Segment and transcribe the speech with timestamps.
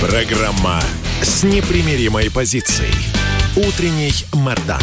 [0.00, 0.80] Программа
[1.20, 2.94] с непримиримой позицией.
[3.54, 4.80] Утренний Мордан.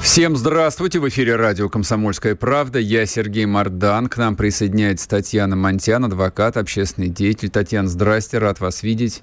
[0.00, 0.98] Всем здравствуйте!
[0.98, 2.78] В эфире радио «Комсомольская правда».
[2.78, 4.06] Я Сергей Мордан.
[4.06, 7.50] К нам присоединяется Татьяна Монтян, адвокат, общественный деятель.
[7.50, 9.22] Татьяна, здрасте, рад вас видеть.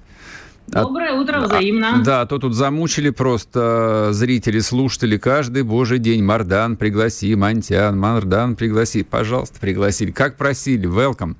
[0.66, 2.00] Доброе утро, взаимно.
[2.00, 5.18] А, да, то тут замучили просто зрители, слушатели.
[5.18, 9.02] Каждый божий день Мардан пригласи, Монтян, Мардан пригласи.
[9.02, 10.10] Пожалуйста, пригласили.
[10.10, 11.36] Как просили, welcome.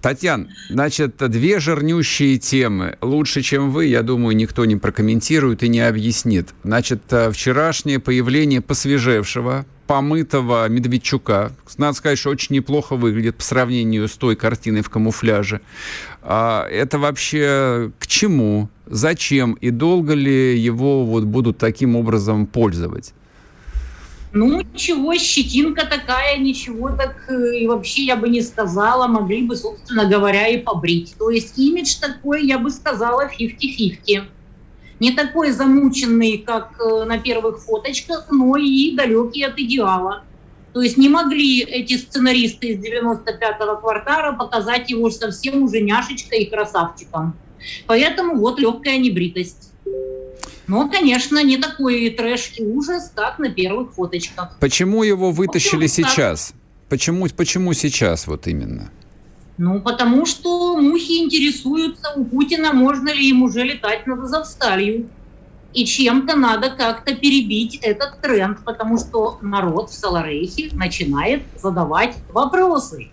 [0.00, 2.96] Татьяна, значит, две жирнющие темы.
[3.00, 6.50] Лучше, чем вы, я думаю, никто не прокомментирует и не объяснит.
[6.62, 11.52] Значит, э, вчерашнее появление посвежевшего, помытого Медведчука.
[11.78, 15.60] Надо сказать, что очень неплохо выглядит по сравнению с той картиной в камуфляже.
[16.22, 18.68] А это вообще к чему?
[18.86, 19.54] Зачем?
[19.54, 23.12] И долго ли его вот будут таким образом пользовать?
[24.32, 29.56] Ну, чего, щетинка такая, ничего так э, и вообще я бы не сказала, могли бы,
[29.56, 31.14] собственно говоря, и побрить.
[31.18, 34.24] То есть имидж такой, я бы сказала, 50-50.
[34.98, 40.24] Не такой замученный, как э, на первых фоточках, но и далекий от идеала.
[40.72, 46.50] То есть не могли эти сценаристы из 95-го квартала показать его совсем уже няшечкой и
[46.50, 47.34] красавчиком.
[47.86, 49.72] Поэтому вот легкая небритость.
[50.66, 54.56] Но, конечно, не такой трэш и ужас, как на первых фоточках.
[54.58, 56.52] Почему его вытащили вот сейчас?
[56.88, 58.90] Почему, почему сейчас вот именно?
[59.58, 65.08] Ну, потому что мухи интересуются у Путина, можно ли им уже летать над Азовсталью.
[65.72, 73.10] И чем-то надо как-то перебить этот тренд, потому что народ в Саларейхе начинает задавать вопросы.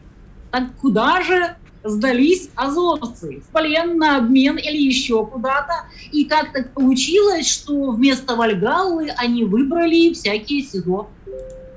[0.51, 5.85] Так куда же сдались азовцы в плен на обмен или еще куда-то.
[6.11, 11.07] И как так получилось, что вместо Вальгаллы они выбрали всякие СИЗО.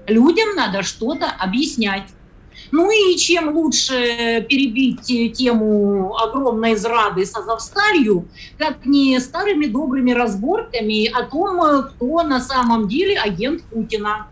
[0.06, 2.04] Людям надо что-то объяснять.
[2.72, 8.26] Ну и чем лучше перебить тему огромной зрады с Азовсталью,
[8.58, 14.26] как не старыми добрыми разборками о том, кто на самом деле агент Путина.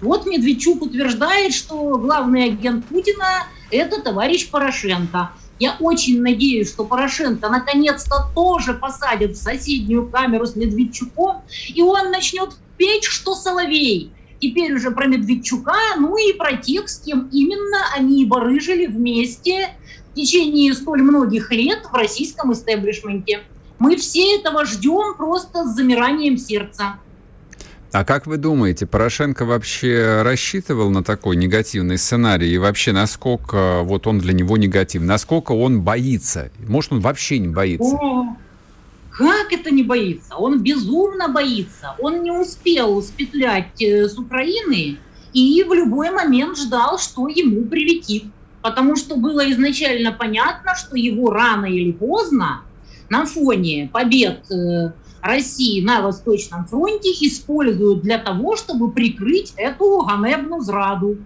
[0.00, 5.32] Вот Медведчук утверждает, что главный агент Путина– это товарищ Порошенко.
[5.58, 12.12] Я очень надеюсь, что Порошенко наконец-то тоже посадит в соседнюю камеру с Медведчуком, и он
[12.12, 14.12] начнет петь, что Соловей.
[14.40, 19.70] Теперь уже про Медведчука, ну и про тех, с кем именно они барыжили вместе
[20.12, 23.40] в течение столь многих лет в российском истеблишменте.
[23.78, 26.96] Мы все этого ждем просто с замиранием сердца.
[27.90, 32.52] А как вы думаете, Порошенко вообще рассчитывал на такой негативный сценарий?
[32.52, 35.02] И вообще, насколько вот он для него негатив?
[35.02, 36.50] Насколько он боится?
[36.66, 37.96] Может, он вообще не боится?
[37.96, 38.36] О,
[39.18, 40.36] как это не боится?
[40.36, 41.96] Он безумно боится.
[41.98, 44.96] Он не успел спетлять э, с Украины
[45.32, 48.26] и в любой момент ждал, что ему прилетит.
[48.62, 52.62] Потому что было изначально понятно, что его рано или поздно
[53.10, 60.62] на фоне побед э, России на Восточном фронте используют для того, чтобы прикрыть эту ганебную
[60.62, 61.16] зраду.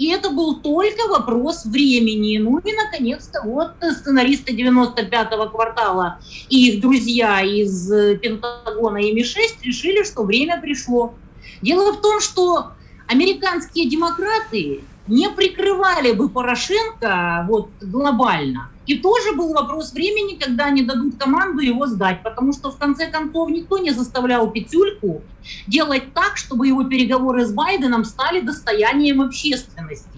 [0.00, 2.38] И это был только вопрос времени.
[2.38, 6.18] Ну и, наконец-то, вот сценаристы 95-го квартала
[6.48, 7.86] и их друзья из
[8.18, 11.12] Пентагона и Ми-6 решили, что время пришло.
[11.60, 12.72] Дело в том, что
[13.08, 20.82] американские демократы не прикрывали бы Порошенко вот глобально– и тоже был вопрос времени, когда они
[20.82, 25.22] дадут команду его сдать, потому что в конце концов никто не заставлял Петюльку
[25.68, 30.08] делать так, чтобы его переговоры с Байденом стали достоянием общественности.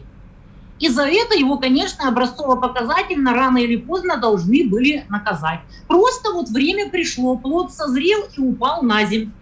[0.78, 5.60] И за это его, конечно, образцово-показательно рано или поздно должны были наказать.
[5.86, 9.32] Просто вот время пришло, плод созрел и упал на землю.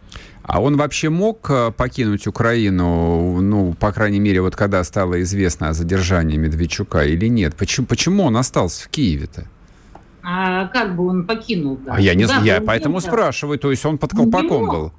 [0.42, 5.68] А он вообще мог э, покинуть Украину, ну, по крайней мере, вот когда стало известно
[5.68, 7.54] о задержании Медведчука или нет?
[7.54, 9.46] Почему, почему он остался в Киеве-то?
[10.22, 11.76] А как бы он покинул?
[11.76, 11.92] -то?
[11.92, 14.92] А я не знаю, я поэтому нет, спрашиваю, то есть он под колпаком был?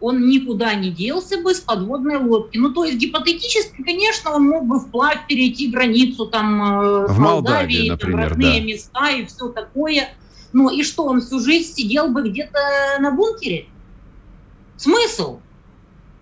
[0.00, 2.56] Он никуда не делся бы с подводной лодки.
[2.56, 7.90] Ну, то есть гипотетически, конечно, он мог бы вплавь перейти границу там э, в Молдавии,
[7.90, 8.66] например, там, родные да.
[8.66, 10.10] места и все такое.
[10.52, 12.58] Ну и что, он всю жизнь сидел бы где-то
[13.00, 13.66] на бункере?
[14.78, 15.40] Смысл?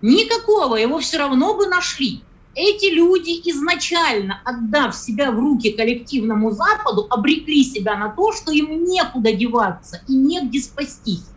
[0.01, 2.23] Никакого, его все равно бы нашли.
[2.55, 8.83] эти люди изначально, отдав себя в руки коллективному Западу, обрекли себя на то, что им
[8.83, 11.27] некуда деваться и негде спастись.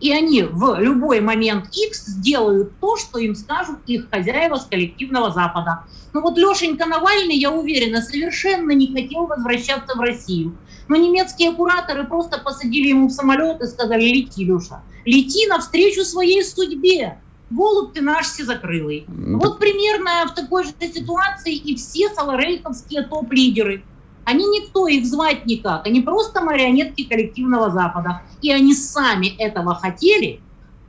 [0.00, 5.30] И они в любой момент X сделают то, что им скажут их хозяева с коллективного
[5.30, 5.84] Запада.
[6.12, 10.56] Но вот Лешенька Навальный, я уверена, совершенно не хотел возвращаться в Россию.
[10.90, 16.42] Но немецкие кураторы просто посадили ему в самолет и сказали, лети, Леша, лети навстречу своей
[16.42, 17.20] судьбе.
[17.48, 19.04] Голубь ты наш всезакрылый.
[19.06, 23.84] Вот примерно в такой же ситуации и все саларейковские топ-лидеры.
[24.24, 25.86] Они никто, их звать никак.
[25.86, 28.22] Они просто марионетки коллективного Запада.
[28.42, 30.40] И они сами этого хотели,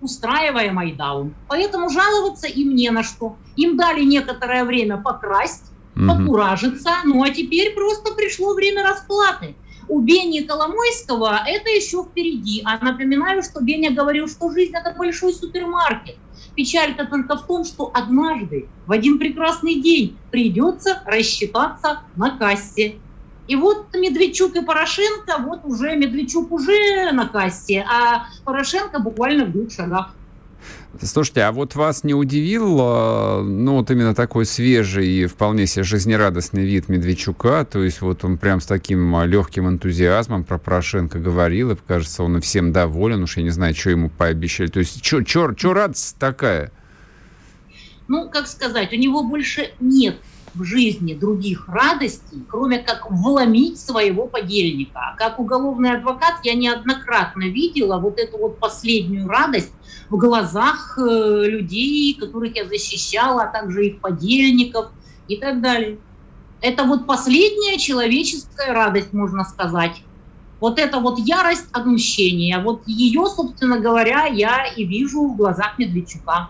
[0.02, 1.36] устраивая Майдаун.
[1.48, 3.36] Поэтому жаловаться им не на что.
[3.56, 9.56] Им дали некоторое время покрасть, покуражиться, ну а теперь просто пришло время расплаты.
[9.92, 12.64] У Бени Коломойского это еще впереди.
[12.64, 16.16] А напоминаю, что Беня говорил, что жизнь это большой супермаркет.
[16.56, 23.00] Печаль-то только в том, что однажды, в один прекрасный день, придется рассчитаться на кассе.
[23.50, 29.52] И вот Медведчук и Порошенко, вот уже Медведчук уже на кассе, а Порошенко буквально в
[29.52, 30.16] двух шагах.
[31.02, 35.84] Слушайте, а вот вас не удивил, э, ну, вот именно такой свежий и вполне себе
[35.84, 41.20] жизнерадостный вид Медведчука, то есть вот он прям с таким э, легким энтузиазмом про Порошенко
[41.20, 44.68] говорил, и, кажется, он всем доволен, уж я не знаю, что ему пообещали.
[44.68, 46.72] То есть, что радость такая?
[48.08, 50.18] Ну, как сказать, у него больше нет
[50.54, 55.16] в жизни других радостей, кроме как вломить своего подельника.
[55.18, 59.72] Как уголовный адвокат я неоднократно видела вот эту вот последнюю радость
[60.10, 64.90] в глазах э, людей, которых я защищала, а также их подельников
[65.28, 65.98] и так далее.
[66.62, 70.04] Это вот последняя человеческая радость, можно сказать.
[70.60, 76.50] Вот это вот ярость отмщения, вот ее, собственно говоря, я и вижу в глазах Медведчука.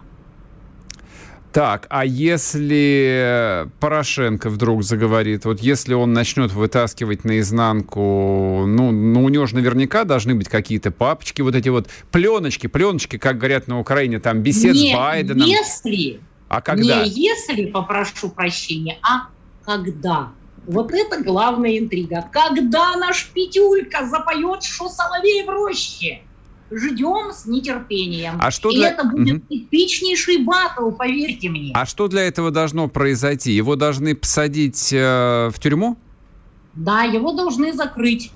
[1.53, 9.29] Так, а если Порошенко вдруг заговорит, вот если он начнет вытаскивать наизнанку, ну, ну у
[9.29, 13.79] него же наверняка должны быть какие-то папочки, вот эти вот пленочки, пленочки, как говорят на
[13.79, 15.45] Украине, там бесед не с Байденом.
[15.45, 17.03] если, а когда?
[17.03, 19.27] Не если, попрошу прощения, а
[19.65, 20.29] когда.
[20.67, 22.29] Вот это главная интрига.
[22.31, 26.21] Когда наш Петюлька запоет, что соловей в роще?
[26.71, 28.37] Ждем с нетерпением.
[28.39, 28.89] А что для...
[28.89, 29.45] И это будет угу.
[29.49, 31.71] эпичнейший батл, поверьте мне.
[31.73, 33.51] А что для этого должно произойти?
[33.51, 35.97] Его должны посадить э, в тюрьму?
[36.73, 38.31] Да, его должны закрыть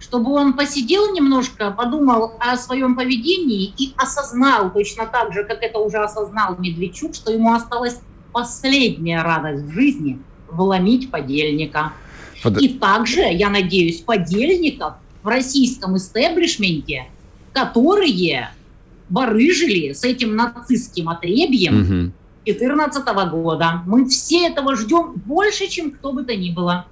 [0.00, 5.78] чтобы он посидел немножко, подумал о своем поведении и осознал, точно так же, как это
[5.78, 8.00] уже осознал Медведчук, что ему осталась
[8.32, 10.18] последняя радость в жизни–
[10.50, 11.92] вломить подельника.
[12.42, 12.62] Под...
[12.62, 17.08] И также, я надеюсь, подельников в российском истеблишменте–
[17.52, 18.50] которые
[19.08, 22.12] барыжили с этим нацистским отребьем
[22.44, 23.82] 2014 года.
[23.86, 26.86] Мы все этого ждем больше, чем кто бы то ни было.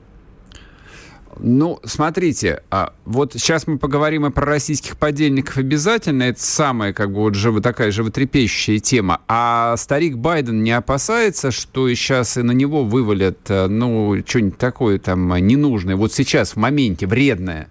[1.40, 6.25] Ну, смотрите, а вот сейчас мы поговорим и про российских подельников обязательно.
[6.25, 9.20] Это самая, как бы, вот живо, такая животрепещущая тема.
[9.28, 14.99] А старик Байден не опасается, что сейчас и на него вывалят, э, ну, что-нибудь такое
[14.99, 17.69] там ненужное, вот сейчас, в моменте, вредное?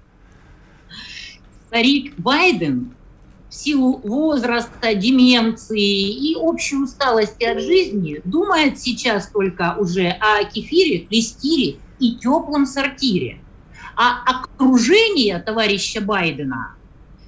[1.77, 2.95] Старик Байден
[3.49, 11.05] в силу возраста, деменции и общей усталости от жизни думает сейчас только уже о кефире,
[11.05, 13.39] клестире и теплом сортире.
[13.95, 16.75] А окружение товарища Байдена,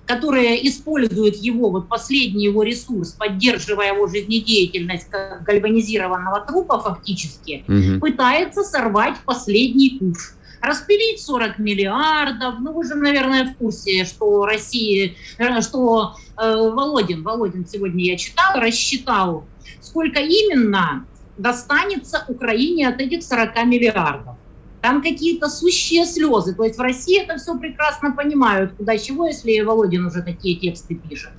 [0.08, 8.00] которое использует его, вот последний его ресурс, поддерживая его жизнедеятельность как гальванизированного трупа фактически, угу.
[8.00, 12.56] пытается сорвать последний куш распилить 40 миллиардов.
[12.60, 18.18] Ну, вы же, наверное, в курсе, что Россия, э, что э, Володин, Володин сегодня я
[18.18, 19.46] читал, рассчитал,
[19.82, 21.06] сколько именно
[21.38, 24.36] достанется Украине от этих 40 миллиардов.
[24.82, 26.54] Там какие-то сущие слезы.
[26.54, 30.96] То есть в России это все прекрасно понимают, куда чего, если Володин уже такие тексты
[30.96, 31.32] пишет.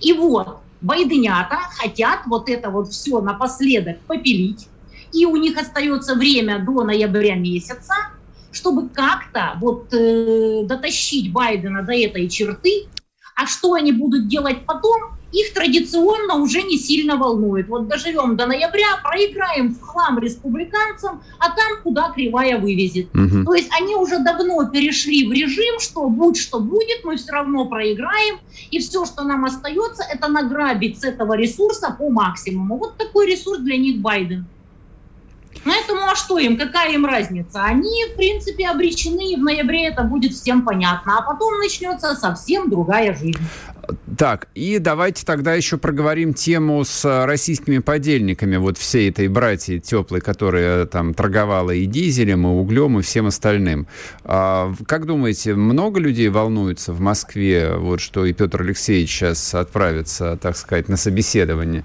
[0.00, 4.68] И вот, байденята хотят вот это вот все напоследок попилить,
[5.12, 7.94] и у них остается время до ноября месяца,
[8.52, 12.86] чтобы как-то вот э, дотащить Байдена до этой черты,
[13.34, 17.68] а что они будут делать потом, их традиционно уже не сильно волнует.
[17.68, 23.08] Вот доживем до ноября, проиграем в хлам республиканцам, а там куда кривая вывезет.
[23.14, 23.44] Угу.
[23.44, 27.64] То есть они уже давно перешли в режим, что будь что будет, мы все равно
[27.64, 28.40] проиграем,
[28.70, 32.76] и все, что нам остается, это награбить с этого ресурса по максимуму.
[32.76, 34.46] Вот такой ресурс для них Байден.
[35.64, 37.64] Поэтому, а что им, какая им разница?
[37.64, 41.18] Они, в принципе, обречены, и в ноябре это будет всем понятно.
[41.18, 43.38] А потом начнется совсем другая жизнь.
[44.16, 49.78] Так, и давайте тогда еще проговорим тему с э, российскими подельниками вот всей этой братьи
[49.78, 53.86] теплой, которая там торговала и дизелем, и углем, и всем остальным.
[54.24, 60.38] А, как думаете, много людей волнуются в Москве, вот что и Петр Алексеевич сейчас отправится,
[60.40, 61.84] так сказать, на собеседование?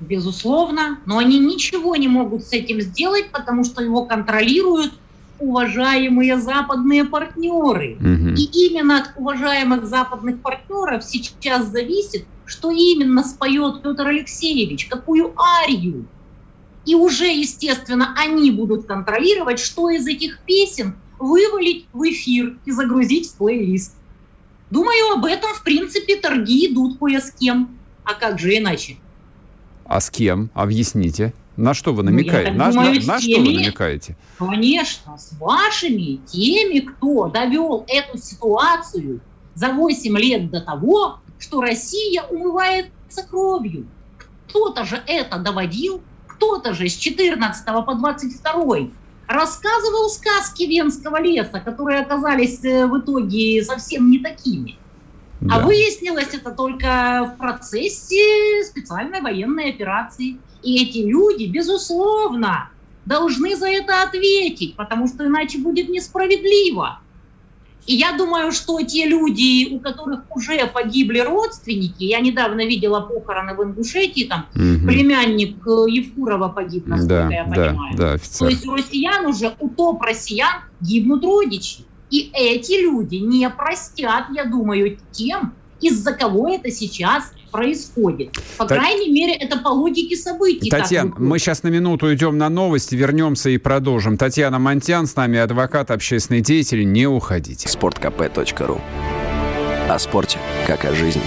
[0.00, 4.92] Безусловно, но они ничего не могут с этим сделать, потому что его контролируют
[5.40, 7.96] уважаемые западные партнеры.
[7.96, 8.34] Угу.
[8.36, 16.06] И именно от уважаемых западных партнеров сейчас зависит, что именно споет Петр Алексеевич, какую арию.
[16.86, 23.28] И уже, естественно, они будут контролировать, что из этих песен вывалить в эфир и загрузить
[23.28, 23.94] в плейлист.
[24.70, 27.76] Думаю, об этом, в принципе, торги идут кое с кем.
[28.04, 28.96] А как же иначе?
[29.88, 30.50] А с кем?
[30.54, 31.32] Объясните.
[31.56, 32.52] На что вы намекаете?
[32.52, 34.16] Ну, на, думаю, на, на теми, что вы намекаете?
[34.38, 39.20] Конечно, с вашими, теми, кто довел эту ситуацию
[39.54, 43.86] за 8 лет до того, что Россия умывается кровью.
[44.46, 48.88] Кто-то же это доводил, кто-то же с 14 по 22
[49.26, 54.78] рассказывал сказки Венского леса, которые оказались э, в итоге совсем не такими.
[55.40, 55.56] А да.
[55.56, 60.38] А выяснилось это только в процессе специальной военной операции.
[60.62, 62.70] И эти люди, безусловно,
[63.06, 67.00] должны за это ответить, потому что иначе будет несправедливо.
[67.88, 73.54] И я думаю, что те люди, у которых уже погибли родственники, я недавно видела похороны
[73.54, 74.86] в Ингушетии, там угу.
[74.86, 77.96] племянник э, Евкурова погиб, насколько да, я понимаю.
[77.96, 81.87] Да, да, То есть у россиян уже, у топ россиян гибнут родичи.
[82.10, 88.38] И эти люди не простят, я думаю, тем, из-за кого это сейчас происходит.
[88.56, 88.76] По Та...
[88.76, 90.70] крайней мере, это по логике событий.
[90.70, 94.16] Татьяна, мы сейчас на минуту идем на новости, вернемся и продолжим.
[94.16, 96.90] Татьяна Монтян с нами, адвокат, общественный деятель.
[96.90, 97.68] Не уходите.
[97.68, 98.80] Спорткп.ру
[99.88, 101.22] О спорте, как о жизни.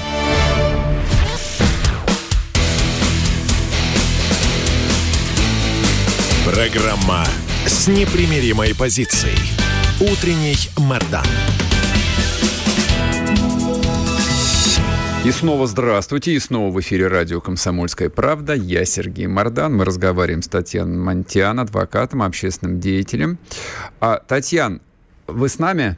[6.45, 7.23] Программа
[7.65, 9.60] с непримиримой позицией.
[10.01, 11.23] Утренний Мордан.
[15.23, 18.55] И снова здравствуйте, и снова в эфире радио «Комсомольская правда».
[18.55, 19.75] Я Сергей Мордан.
[19.75, 23.37] Мы разговариваем с Татьяной Монтян, адвокатом, общественным деятелем.
[23.99, 24.81] А, Татьян,
[25.27, 25.97] вы с нами?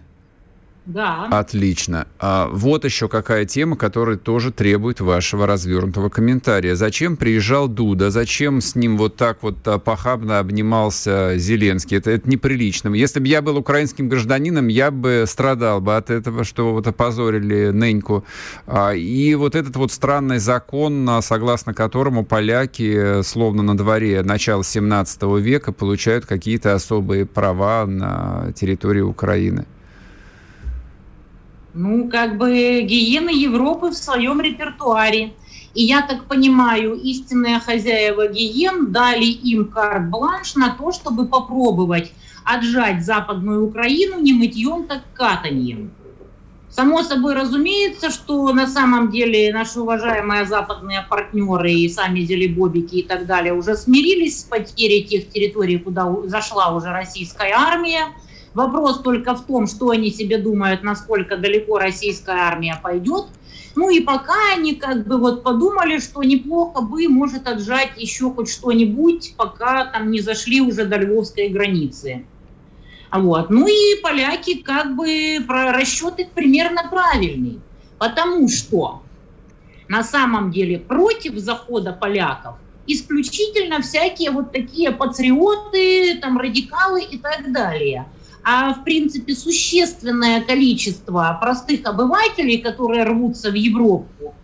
[0.86, 1.28] Да.
[1.32, 2.08] Отлично.
[2.20, 6.76] А вот еще какая тема, которая тоже требует вашего развернутого комментария.
[6.76, 8.12] Зачем приезжал Дуда?
[8.12, 11.98] Зачем с ним вот так вот а, похабно обнимался Зеленский?
[11.98, 12.94] Это, это неприлично.
[12.94, 17.72] Если бы я был украинским гражданином, я бы страдал бы от этого, что вот опозорили
[17.74, 18.26] Неньку.
[18.68, 24.64] А, и вот этот вот странный закон, а, согласно которому поляки, словно на дворе начала
[24.66, 29.66] 17 века, получают какие-то особые права на территории Украины.
[31.74, 35.34] Ну, как бы гиены Европы в своем репертуаре.
[35.74, 42.12] И я так понимаю, истинные хозяева гиен дали им карт-бланш на то, чтобы попробовать
[42.46, 45.92] отжать Западную Украину не мытьем, так катаньем.
[46.70, 53.04] Само собой разумеется, что на самом деле наши уважаемые западные партнеры и сами Зелебобики и
[53.04, 58.10] так далее уже смирились с потерей тех территорий, куда зашла уже российская армия–
[58.54, 63.26] Вопрос только в том, что они себе думают, насколько далеко российская армия пойдет.
[63.76, 68.52] Ну и пока они как бы вот подумали, что неплохо бы, может, отжать еще хоть
[68.52, 72.26] что-нибудь, пока там не зашли уже до львовской границы.
[73.12, 73.50] Вот.
[73.50, 77.60] Ну и поляки как бы расчет их примерно правильный,
[77.98, 79.02] потому что
[79.88, 82.56] на самом деле против захода поляков
[82.86, 88.06] исключительно всякие вот такие патриоты, там радикалы и так далее–
[88.44, 94.36] а в принципе существенное количество простых обывателей, которые рвутся в Европу,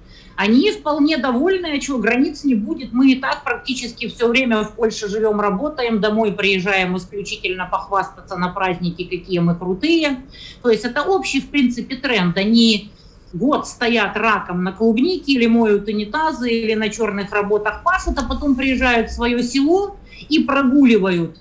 [0.41, 2.93] они вполне довольны, а что, границ не будет.
[2.93, 8.47] Мы и так практически все время в Польше живем, работаем, домой приезжаем исключительно похвастаться на
[8.47, 10.21] праздники, какие мы крутые.
[10.61, 12.37] То есть это общий, в принципе, тренд.
[12.37, 12.89] Они
[13.33, 18.55] год стоят раком на клубнике или моют унитазы, или на черных работах пашут, а потом
[18.55, 19.97] приезжают в свое село
[20.29, 21.37] и прогуливают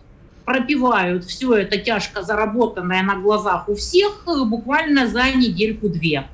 [0.49, 6.27] пропивают все это тяжко заработанное на глазах у всех э, буквально за недельку-две.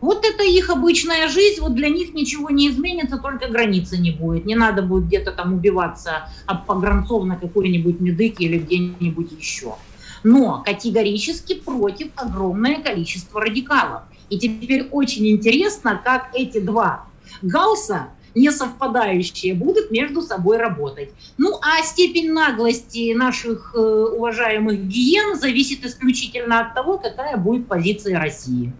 [0.00, 4.46] Вот это их обычная жизнь, вот для них ничего не изменится, только границы не будет.
[4.46, 9.74] Не надо будет где-то там убиваться об погранцов на какой-нибудь медыке или где-нибудь еще.
[10.22, 14.02] Но категорически против огромное количество радикалов.
[14.30, 17.06] И теперь очень интересно, как эти два
[17.42, 21.10] галса не совпадающие будут между собой работать.
[21.36, 28.18] Ну а степень наглости наших э, уважаемых гиен зависит исключительно от того, какая будет позиция
[28.18, 28.72] России.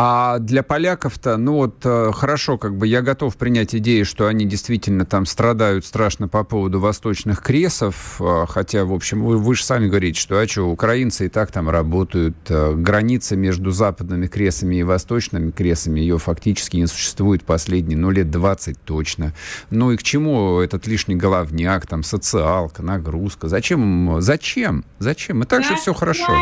[0.00, 4.44] А для поляков-то, ну вот э, хорошо, как бы я готов принять идею, что они
[4.44, 9.64] действительно там страдают страшно по поводу восточных кресов, э, хотя, в общем, вы, вы же
[9.64, 14.76] сами говорите, что, а что, украинцы и так там работают, э, граница между западными кресами
[14.76, 19.34] и восточными кресами, ее фактически не существует последние, ну, лет 20 точно.
[19.70, 23.48] Ну и к чему этот лишний головняк, там, социалка, нагрузка?
[23.48, 24.20] Зачем?
[24.20, 24.84] Зачем?
[25.00, 25.42] Зачем?
[25.42, 26.32] И так же все хорошо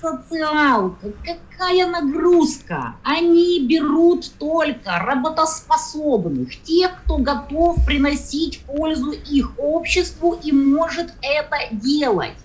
[0.00, 2.94] социалка, какая нагрузка.
[3.02, 12.36] Они берут только работоспособных, тех, кто готов приносить пользу их обществу и может это делать.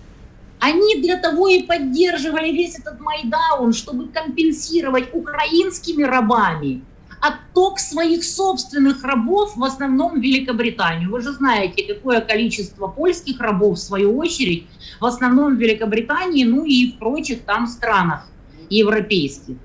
[0.60, 6.82] Они для того и поддерживали весь этот Майдаун, чтобы компенсировать украинскими рабами
[7.20, 11.10] отток своих собственных рабов, в основном в Великобританию.
[11.10, 14.66] Вы же знаете, какое количество польских рабов, в свою очередь,
[15.00, 18.26] в основном в Великобритании, ну и в прочих там странах
[18.70, 19.56] европейских.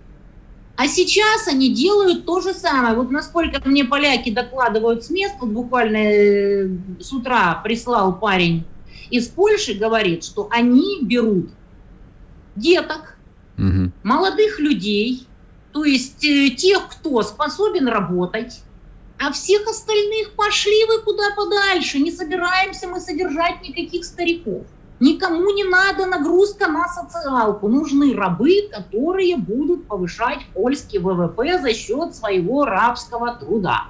[0.76, 2.96] А сейчас они делают то же самое.
[2.96, 6.70] Вот насколько мне поляки докладывают с мест, вот буквально э,
[7.02, 8.64] с утра прислал парень
[9.10, 11.50] из Польши, говорит, что они берут
[12.56, 13.18] деток,
[13.58, 13.92] угу.
[14.04, 15.28] молодых людей,
[15.74, 18.62] то есть э, тех, кто способен работать,
[19.20, 24.66] а всех остальных пошли вы куда подальше, не собираемся мы содержать никаких стариков.
[25.00, 27.70] Никому не надо нагрузка на социалку.
[27.70, 33.86] Нужны рабы, которые будут повышать польский ВВП за счет своего рабского труда.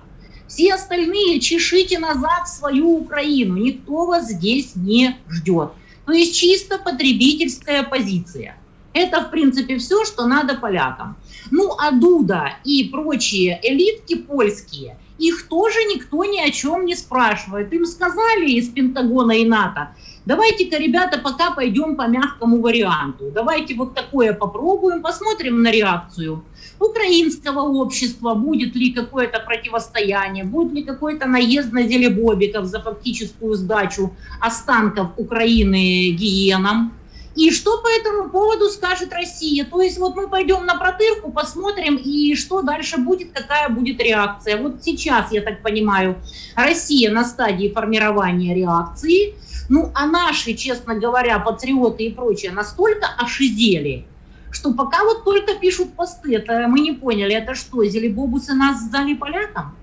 [0.48, 3.58] Все остальные чешите назад в свою Украину.
[3.58, 5.72] Никто вас здесь не ждет.
[6.06, 8.58] То есть чисто потребительская позиция.
[8.94, 11.18] Это, в принципе, все, что надо полякам.
[11.52, 17.74] Ну, а Дуда и прочие элитки польские, их тоже никто ни о чем не спрашивает.
[17.74, 19.90] Им сказали из Пентагона и НАТО,
[20.26, 23.32] давайте-ка, ребята, пока пойдем по мягкому варианту.
[23.32, 26.44] Давайте вот такое попробуем, посмотрим на реакцию
[26.80, 34.12] украинского общества, будет ли какое-то противостояние, будет ли какой-то наезд на Зелебобиков за фактическую сдачу
[34.40, 36.94] останков Украины гиенам.
[37.40, 39.64] И что по этому поводу скажет Россия?
[39.64, 44.62] То есть вот мы пойдем на протырку, посмотрим, и что дальше будет, какая будет реакция.
[44.62, 46.18] Вот сейчас, я так понимаю,
[46.58, 49.36] Россия на стадии формирования реакции.
[49.70, 54.06] Ну, а наши, честно говоря, патриоты и прочее настолько ошизели,
[54.52, 59.14] что пока вот только пишут посты, это мы не поняли, это что, Зелебобусы нас сдали
[59.14, 59.78] полякам?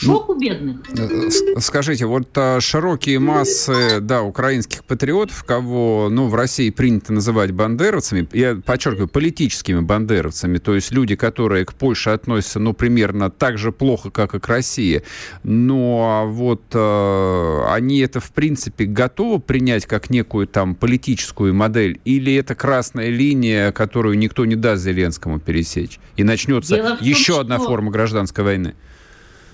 [0.00, 0.80] Шок ну, у бедных.
[0.96, 7.50] Э, скажите, вот а, широкие массы, да, украинских патриотов, кого, ну, в России принято называть
[7.50, 13.58] бандеровцами, я подчеркиваю, политическими бандеровцами, то есть люди, которые к Польше относятся, ну, примерно так
[13.58, 15.02] же плохо, как и к России,
[15.42, 22.34] но вот э, они это, в принципе, готовы принять как некую там политическую модель, или
[22.36, 27.90] это красная линия, которую никто не даст Зеленскому пересечь, и начнется том, еще одна форма
[27.90, 28.74] гражданской войны?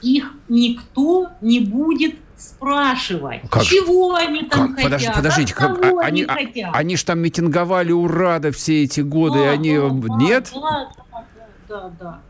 [0.02, 3.64] Их никто не будет спрашивать, как?
[3.64, 4.90] чего они там как?
[4.90, 5.82] хотят, подождите, как?
[5.82, 6.70] А, они, они, хотят.
[6.74, 9.78] они же там митинговали у Рада все эти годы, да, и они...
[9.78, 10.50] Да, нет?
[10.52, 11.24] Да, да,
[11.68, 12.20] да, да.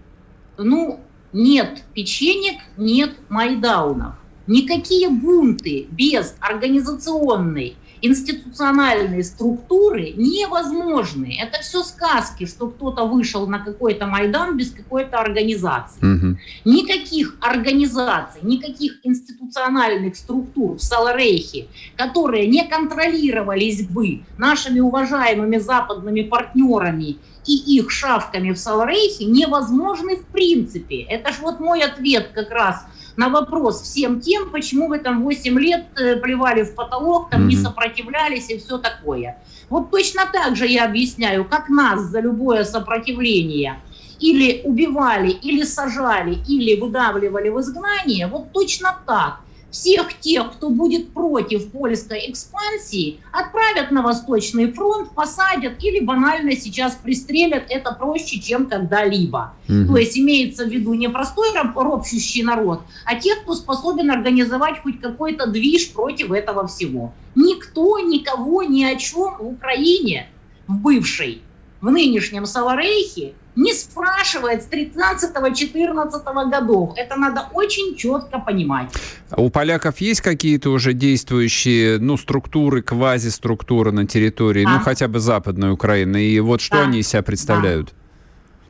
[0.59, 1.00] Ну,
[1.33, 4.14] нет печенек, нет майдаунов.
[4.46, 11.38] Никакие бунты без организационной институциональные структуры невозможны.
[11.40, 16.00] Это все сказки, что кто-то вышел на какой-то Майдан без какой-то организации.
[16.00, 16.38] Угу.
[16.64, 27.16] Никаких организаций, никаких институциональных структур в Саларейхе, которые не контролировались бы нашими уважаемыми западными партнерами
[27.46, 31.02] и их шавками в Саларейхе, невозможны в принципе.
[31.02, 32.85] Это ж вот мой ответ как раз–
[33.16, 37.46] на вопрос всем тем, почему вы там 8 лет э, плевали в потолок, там mm-hmm.
[37.46, 39.38] не сопротивлялись и все такое.
[39.68, 43.81] Вот точно так же я объясняю, как нас за любое сопротивление
[44.20, 51.12] или убивали, или сажали, или выдавливали в изгнание, вот точно так всех тех, кто будет
[51.12, 57.64] против польской экспансии, отправят на Восточный фронт, посадят или банально сейчас пристрелят.
[57.68, 59.55] Это проще, чем когда-либо.
[59.68, 59.92] Угу.
[59.92, 65.00] То есть имеется в виду не простой ропщущий народ, а тех, кто способен организовать хоть
[65.00, 67.12] какой-то движ против этого всего.
[67.35, 70.29] Никто никого ни о чем в Украине,
[70.66, 71.42] в бывшей,
[71.81, 76.92] в нынешнем Саларейхе не спрашивает с 13-14 годов.
[76.97, 78.92] Это надо очень четко понимать.
[79.37, 84.73] У поляков есть какие-то уже действующие ну, структуры, квазиструктуры на территории, да.
[84.73, 86.23] ну хотя бы Западной Украины?
[86.23, 86.83] И вот что да.
[86.85, 87.88] они из себя представляют?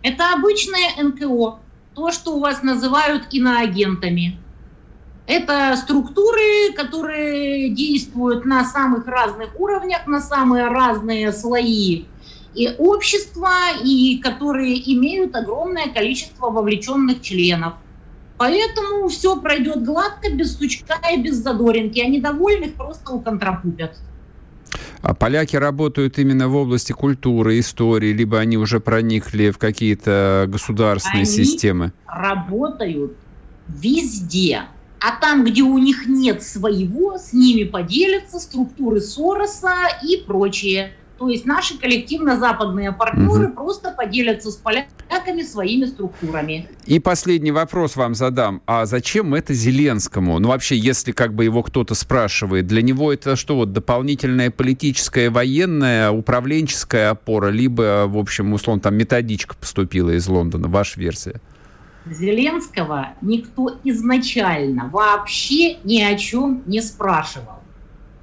[0.03, 0.09] Да.
[0.09, 1.59] Это обычное НКО,
[1.95, 4.39] то, что у вас называют иноагентами.
[5.27, 12.05] Это структуры, которые действуют на самых разных уровнях, на самые разные слои
[12.57, 13.51] и общества,
[13.85, 17.75] и которые имеют огромное количество вовлеченных членов.
[18.39, 23.97] Поэтому все пройдет гладко, без стучка и без задоринки, а недовольных просто уконтропупят.
[25.03, 31.23] А поляки работают именно в области культуры, истории, либо они уже проникли в какие-то государственные
[31.23, 31.93] они системы?
[32.07, 33.17] работают
[33.69, 34.63] везде.
[35.01, 40.93] А там, где у них нет своего, с ними поделятся структуры Сороса и прочее.
[41.19, 43.55] То есть наши коллективно-западные партнеры угу.
[43.55, 46.69] просто поделятся с поляками своими структурами.
[46.85, 48.61] И последний вопрос вам задам.
[48.67, 50.39] А зачем это Зеленскому?
[50.39, 55.31] Ну, вообще, если как бы его кто-то спрашивает, для него это что, вот дополнительная политическая,
[55.31, 61.41] военная, управленческая опора, либо, в общем, условно, там методичка поступила из Лондона, ваша версия?
[62.05, 67.63] Зеленского никто изначально вообще ни о чем не спрашивал.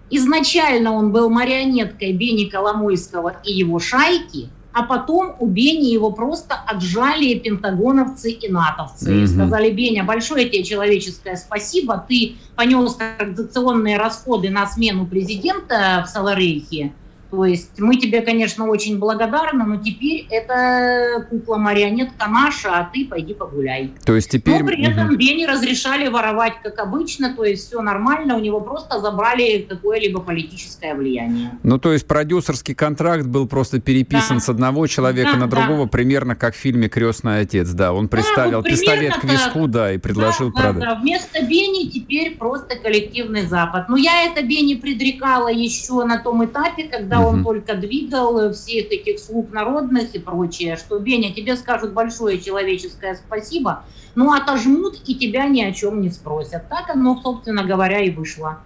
[0.09, 6.55] Изначально он был марионеткой Бени Коломойского и его шайки, а потом у Бени его просто
[6.55, 9.11] отжали пентагоновцы и натовцы.
[9.11, 9.27] Mm-hmm.
[9.27, 16.91] Сказали, Беня, большое тебе человеческое спасибо, ты понес организационные расходы на смену президента в Саларейхе,
[17.33, 23.33] то есть мы тебе, конечно, очень благодарны, но теперь это кукла-марионетка наша, а ты пойди
[23.33, 23.91] погуляй.
[24.05, 24.61] То есть теперь...
[24.61, 25.15] Но при этом угу.
[25.15, 30.93] Бени разрешали воровать, как обычно, то есть все нормально, у него просто забрали какое-либо политическое
[30.93, 31.57] влияние.
[31.63, 34.43] Ну, то есть продюсерский контракт был просто переписан да.
[34.43, 35.89] с одного человека да, на другого, да.
[35.89, 37.93] примерно как в фильме «Крестный отец», да.
[37.93, 40.83] Он приставил да, пистолет к виску, да, и предложил да, продать.
[40.83, 41.01] Да, да.
[41.01, 43.89] Вместо Бени теперь просто коллективный Запад.
[43.89, 49.19] Но я это Бени предрекала еще на том этапе, когда он только двигал всех этих
[49.19, 53.83] слуг народных и прочее, что, Беня, тебе скажут большое человеческое спасибо,
[54.15, 56.69] ну, отожмут и тебя ни о чем не спросят.
[56.69, 58.59] Так оно, собственно говоря, и вышло.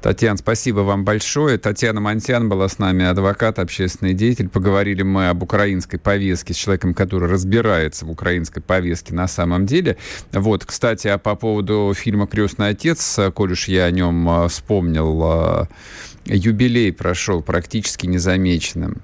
[0.00, 1.58] Татьяна, спасибо вам большое.
[1.58, 4.48] Татьяна Монтян была с нами, адвокат, общественный деятель.
[4.48, 9.96] Поговорили мы об украинской повестке с человеком, который разбирается в украинской повестке на самом деле.
[10.32, 15.66] Вот, кстати, а по поводу фильма «Крестный отец», коль уж я о нем а, вспомнил,
[16.28, 19.02] юбилей прошел практически незамеченным.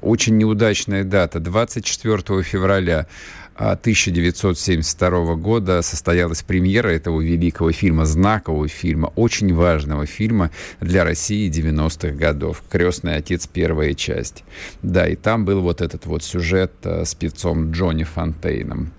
[0.00, 3.06] Очень неудачная дата, 24 февраля.
[3.56, 12.14] 1972 года состоялась премьера этого великого фильма, знакового фильма, очень важного фильма для России 90-х
[12.14, 12.62] годов.
[12.70, 13.46] «Крестный отец.
[13.46, 14.44] Первая часть».
[14.82, 18.92] Да, и там был вот этот вот сюжет э, с певцом Джонни Фонтейном.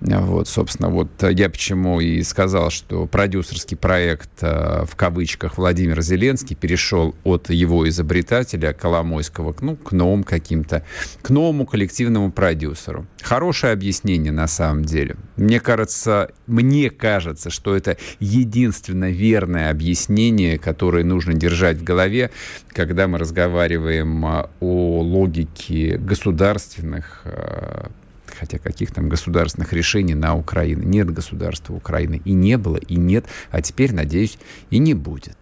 [0.00, 6.56] Вот, собственно, вот я почему и сказал, что продюсерский проект э, в кавычках Владимир Зеленский
[6.56, 10.84] перешел от его изобретателя Коломойского ну, к новым каким-то,
[11.22, 13.06] к новому коллективному продюсеру.
[13.22, 15.14] Хорошее объяснение объяснение на самом деле.
[15.36, 22.32] Мне кажется, мне кажется, что это единственно верное объяснение, которое нужно держать в голове,
[22.68, 27.90] когда мы разговариваем а, о логике государственных а,
[28.26, 30.84] хотя каких там государственных решений на Украине.
[30.84, 32.20] Нет государства Украины.
[32.24, 34.36] И не было, и нет, а теперь, надеюсь,
[34.68, 35.36] и не будет.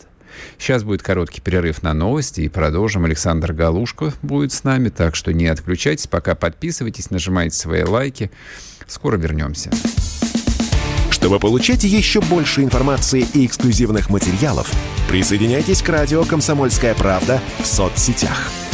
[0.58, 3.04] Сейчас будет короткий перерыв на новости и продолжим.
[3.04, 8.30] Александр Галушко будет с нами, так что не отключайтесь, пока подписывайтесь, нажимайте свои лайки.
[8.86, 9.70] Скоро вернемся.
[11.10, 14.70] Чтобы получать еще больше информации и эксклюзивных материалов,
[15.08, 18.50] присоединяйтесь к радио «Комсомольская правда» в соцсетях–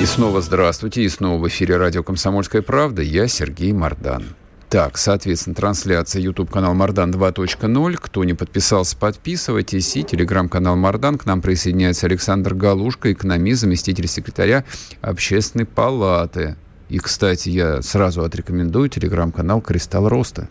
[0.00, 3.02] И снова здравствуйте, и снова в эфире радио «Комсомольская правда».
[3.02, 4.24] Я Сергей Мордан.
[4.70, 7.98] Так, соответственно, трансляция YouTube-канал Мардан 2.0.
[8.00, 9.94] Кто не подписался, подписывайтесь.
[9.98, 11.18] И телеграм-канал Мардан.
[11.18, 14.64] К нам присоединяется Александр Галушка, экономист, заместитель секретаря
[15.02, 16.56] Общественной палаты.
[16.88, 20.48] И, кстати, я сразу отрекомендую телеграм-канал «Кристалл Роста».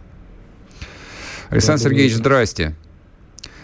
[1.50, 2.76] Александр Сергеевич, здрасте.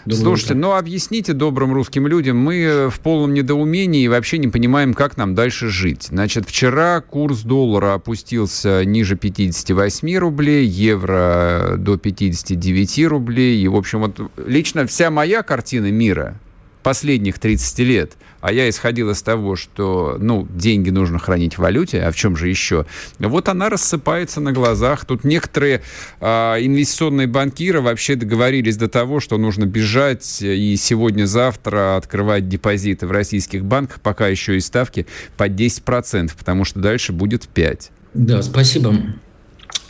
[0.06, 4.94] Думаю, Слушайте, ну объясните добрым русским людям, мы в полном недоумении и вообще не понимаем,
[4.94, 6.04] как нам дальше жить.
[6.04, 13.60] Значит, вчера курс доллара опустился ниже 58 рублей, евро до 59 рублей.
[13.60, 16.38] И, в общем, вот лично вся моя картина мира
[16.84, 18.12] последних 30 лет,
[18.46, 22.36] а я исходил из того, что, ну, деньги нужно хранить в валюте, а в чем
[22.36, 22.86] же еще?
[23.18, 25.04] Вот она рассыпается на глазах.
[25.04, 25.82] Тут некоторые
[26.20, 33.10] а, инвестиционные банкиры вообще договорились до того, что нужно бежать и сегодня-завтра открывать депозиты в
[33.10, 37.90] российских банках, пока еще и ставки под 10%, потому что дальше будет 5%.
[38.14, 38.94] Да, спасибо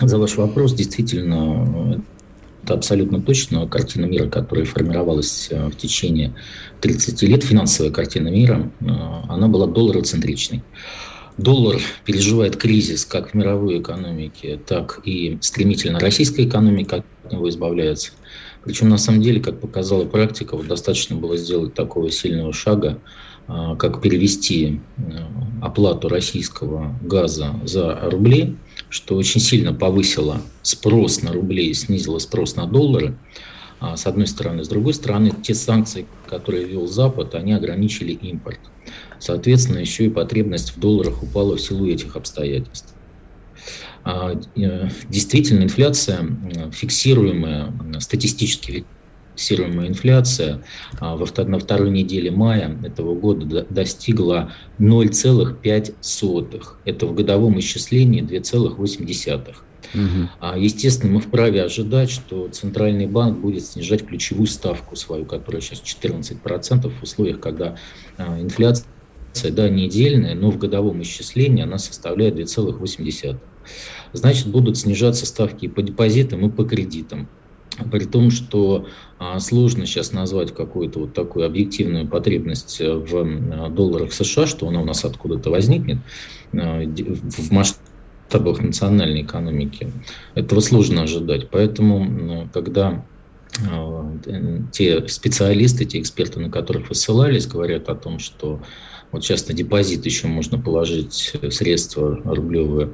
[0.01, 0.73] за ваш вопрос.
[0.73, 2.03] Действительно,
[2.75, 6.35] абсолютно точно картина мира, которая формировалась э, в течение
[6.81, 8.85] 30 лет, финансовая картина мира, э,
[9.29, 10.63] она была доллароцентричной.
[11.39, 18.13] Доллар переживает кризис как в мировой экономике, так и стремительно российская экономика от него избавляется.
[18.65, 22.99] Причем, на самом деле, как показала практика, вот достаточно было сделать такого сильного шага,
[23.49, 24.81] э, как перевести
[25.61, 28.57] оплату российского газа за рубли,
[28.97, 33.19] что очень сильно повысило спрос на рубли снизило спрос на доллары,
[33.79, 34.65] а, с одной стороны.
[34.65, 38.59] С другой стороны, те санкции, которые ввел Запад, они ограничили импорт.
[39.19, 42.95] Соответственно, еще и потребность в долларах упала в силу этих обстоятельств.
[44.03, 46.27] А, э, действительно, инфляция,
[46.73, 48.87] фиксируемая, статистически
[49.37, 50.63] фиксируемая инфляция
[50.99, 56.65] а, во, на второй неделе мая этого года достигла 0,5.
[56.85, 59.55] Это в годовом исчислении 2,8.
[59.95, 60.59] Угу.
[60.59, 66.91] Естественно, мы вправе ожидать, что Центральный банк будет снижать ключевую ставку свою, которая сейчас 14%
[66.91, 67.77] в условиях, когда
[68.17, 68.87] а, инфляция
[69.51, 73.37] да, недельная, но в годовом исчислении она составляет 2,8.
[74.13, 77.29] Значит, будут снижаться ставки и по депозитам, и по кредитам.
[77.91, 78.87] При том, что
[79.19, 84.81] а, сложно сейчас назвать какую-то вот такую объективную потребность в а, долларах США, что она
[84.81, 85.99] у нас откуда-то возникнет
[86.53, 89.91] а, в масштабах национальной экономики.
[90.35, 91.49] Этого сложно ожидать.
[91.51, 93.05] Поэтому, когда
[94.71, 98.61] те специалисты, те эксперты, на которых вы ссылались, говорят о том, что
[99.13, 102.91] вот сейчас на депозит еще можно положить средства рублевые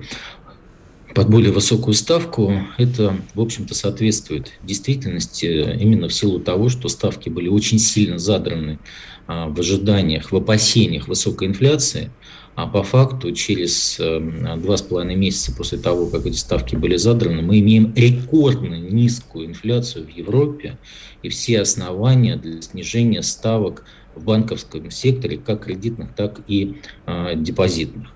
[1.14, 7.28] под более высокую ставку, это, в общем-то, соответствует действительности именно в силу того, что ставки
[7.28, 8.78] были очень сильно задраны
[9.26, 12.10] а, в ожиданиях, в опасениях высокой инфляции,
[12.54, 14.20] а по факту через э,
[14.58, 19.46] два с половиной месяца после того, как эти ставки были задраны, мы имеем рекордно низкую
[19.46, 20.76] инфляцию в Европе
[21.22, 28.08] и все основания для снижения ставок в банковском секторе, как кредитных, так и э, депозитных.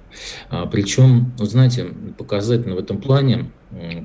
[0.51, 3.51] А, причем, вот знаете, показательно в этом плане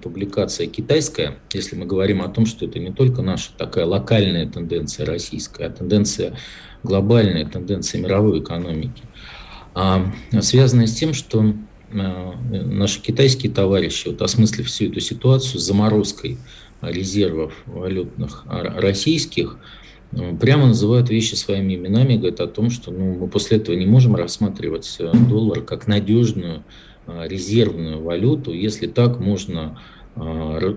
[0.01, 5.05] публикация китайская, если мы говорим о том, что это не только наша такая локальная тенденция
[5.05, 6.35] российская, а тенденция
[6.83, 9.03] глобальная, тенденция мировой экономики,
[9.73, 11.53] а связанная с тем, что
[11.93, 16.37] а, наши китайские товарищи, вот осмыслив всю эту ситуацию с заморозкой
[16.81, 19.57] резервов валютных российских,
[20.39, 24.15] прямо называют вещи своими именами, говорят о том, что ну, мы после этого не можем
[24.15, 26.63] рассматривать э, доллар как надежную
[27.07, 28.51] э, резервную валюту.
[28.51, 29.79] Если так можно
[30.15, 30.75] э,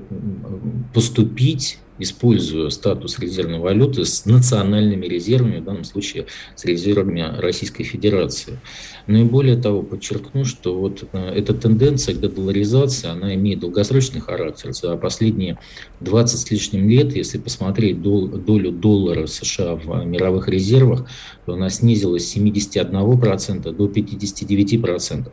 [0.93, 6.27] поступить используя статус резервной валюты с национальными резервами, в данном случае
[6.57, 8.59] с резервами Российской Федерации.
[9.07, 14.21] Ну и более того, подчеркну, что вот э, эта тенденция к дедоларизации, она имеет долгосрочный
[14.21, 14.73] характер.
[14.73, 15.59] За последние
[16.01, 21.07] 20 с лишним лет, если посмотреть долю доллара США в мировых резервах,
[21.47, 25.31] то она снизилась с 71% до 59%.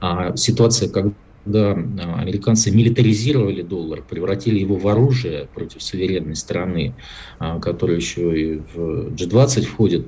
[0.00, 1.12] А ситуация, когда
[1.48, 6.94] когда а, американцы милитаризировали доллар, превратили его в оружие против суверенной страны,
[7.38, 10.06] а, которая еще и в G20 входит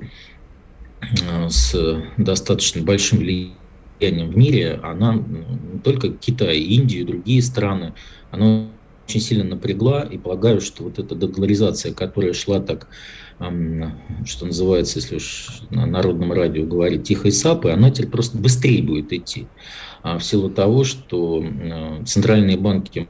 [1.27, 1.75] а, с
[2.17, 7.93] достаточно большим влиянием в мире, она не только Китай, Индию и другие страны,
[8.29, 8.67] она
[9.07, 12.87] очень сильно напрягла, и полагаю, что вот эта дедоларизация, которая шла так,
[14.25, 19.11] что называется, если уж на народном радио говорить, тихой сапы, она теперь просто быстрее будет
[19.11, 19.47] идти.
[20.03, 23.07] А в силу того, что э, центральные банки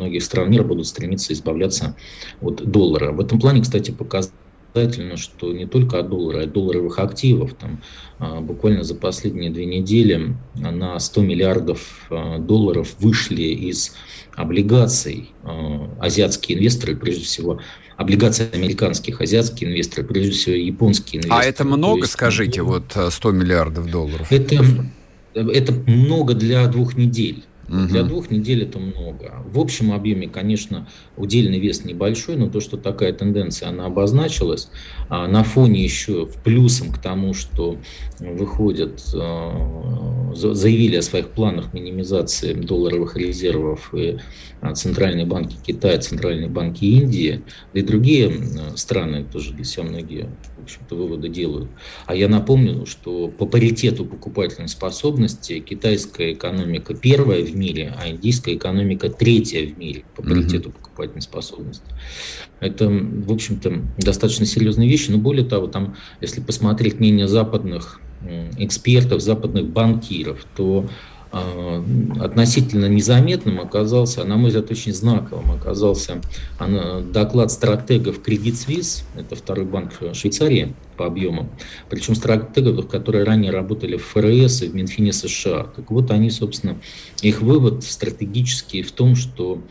[0.00, 1.94] многих стран мира будут стремиться избавляться
[2.40, 3.12] от доллара.
[3.12, 7.54] В этом плане, кстати, показательно, что не только от доллара, а от долларовых активов.
[7.54, 7.82] Там,
[8.18, 13.94] а, буквально за последние две недели на 100 миллиардов а, долларов вышли из
[14.34, 15.32] облигаций
[15.98, 17.60] азиатские инвесторы, прежде всего
[17.98, 21.42] облигации американских, азиатские инвесторы, прежде всего японские инвесторы.
[21.42, 24.32] А это много, есть, скажите, вот 100 миллиардов долларов?
[24.32, 24.64] Это
[25.34, 27.44] это много для двух недель.
[27.68, 27.86] Угу.
[27.86, 29.44] Для двух недель это много.
[29.46, 34.70] В общем объеме, конечно, удельный вес небольшой, но то, что такая тенденция, она обозначилась,
[35.10, 37.76] на фоне еще в плюсом к тому, что
[38.20, 44.18] выходят, а, заявили о своих планах минимизации долларовых резервов и
[44.60, 47.42] а, центральные банки Китая, центральные банки Индии,
[47.74, 48.32] да и другие
[48.76, 50.28] страны тоже для себя многие
[50.60, 51.70] в общем-то, выводы делают.
[52.06, 58.54] А я напомню, что по паритету покупательной способности китайская экономика первая в мире, а индийская
[58.54, 60.72] экономика третья в мире по паритету mm-hmm.
[60.72, 61.84] покупательной способности.
[62.60, 65.10] Это, в общем-то, достаточно серьезные вещи.
[65.10, 68.00] Но более того, там, если посмотреть мнение западных
[68.58, 70.86] экспертов, западных банкиров, то
[71.32, 71.82] а,
[72.20, 76.20] относительно незаметным оказался, на мой взгляд, очень знаковым оказался
[77.12, 81.50] доклад стратегов Credit Suisse, это второй банк Швейцарии по объемам,
[81.88, 85.68] причем стратегов, которые ранее работали в ФРС и в Минфине США.
[85.74, 86.76] Так вот, они, собственно,
[87.22, 89.62] их вывод стратегический в том, что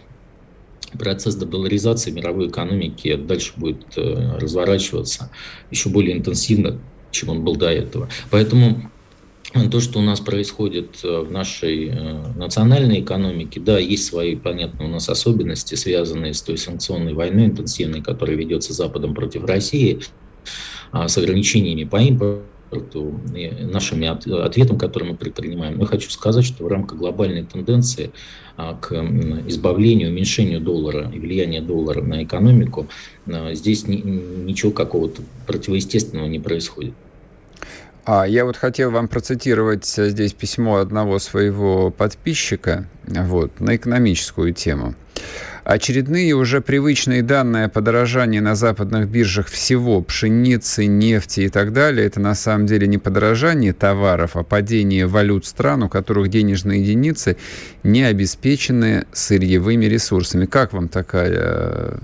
[0.97, 5.31] процесс деболаризации мировой экономики дальше будет э, разворачиваться
[5.71, 6.79] еще более интенсивно,
[7.11, 8.09] чем он был до этого.
[8.31, 8.89] Поэтому
[9.71, 14.85] то, что у нас происходит э, в нашей э, национальной экономике, да, есть свои, понятно,
[14.85, 20.01] у нас особенности, связанные с той санкционной войной интенсивной, которая ведется Западом против России,
[20.91, 25.79] а, с ограничениями по импорту, нашими ответом, который мы предпринимаем.
[25.79, 28.11] Я хочу сказать, что в рамках глобальной тенденции
[28.57, 28.93] а, к
[29.47, 32.87] избавлению, уменьшению доллара и влияния доллара на экономику,
[33.27, 36.93] а, здесь ничего какого-то противоестественного не происходит.
[38.05, 44.95] А я вот хотел вам процитировать здесь письмо одного своего подписчика вот, на экономическую тему.
[45.63, 52.07] Очередные уже привычные данные о подорожании на западных биржах всего пшеницы, нефти и так далее,
[52.07, 57.37] это на самом деле не подорожание товаров, а падение валют стран, у которых денежные единицы
[57.83, 60.45] не обеспечены сырьевыми ресурсами.
[60.45, 61.99] Как вам такая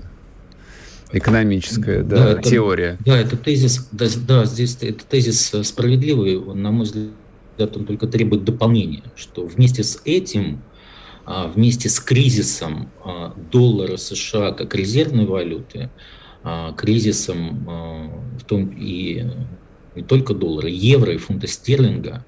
[1.12, 2.98] экономическая да, да, это, теория.
[3.04, 8.06] Да, это тезис, да, да, здесь это тезис справедливый, он, на мой взгляд, он только
[8.06, 10.60] требует дополнения, что вместе с этим,
[11.26, 15.90] вместе с кризисом а, доллара США как резервной валюты,
[16.42, 19.26] а, кризисом в том и
[19.94, 22.24] не только доллара, евро и фунта стерлинга,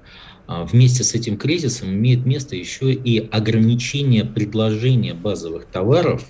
[0.47, 6.25] вместе с этим кризисом имеет место еще и ограничение предложения базовых товаров,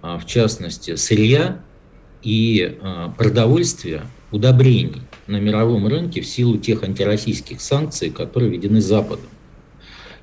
[0.00, 1.60] в частности сырья,
[2.26, 4.02] и а, продовольствия,
[4.32, 9.26] удобрений на мировом рынке в силу тех антироссийских санкций, которые введены Западом.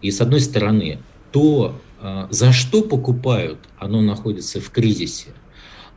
[0.02, 1.00] И с одной стороны,
[1.34, 5.30] то, а, за что покупают, оно находится в кризисе.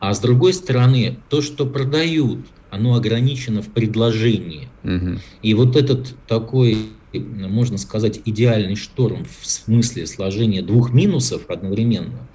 [0.01, 4.69] А с другой стороны, то, что продают, оно ограничено в предложении.
[4.83, 5.21] Угу.
[5.43, 12.27] И вот этот такой, можно сказать, идеальный шторм в смысле сложения двух минусов одновременно,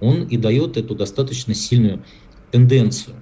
[0.00, 2.02] он и дает эту достаточно сильную
[2.50, 3.16] тенденцию.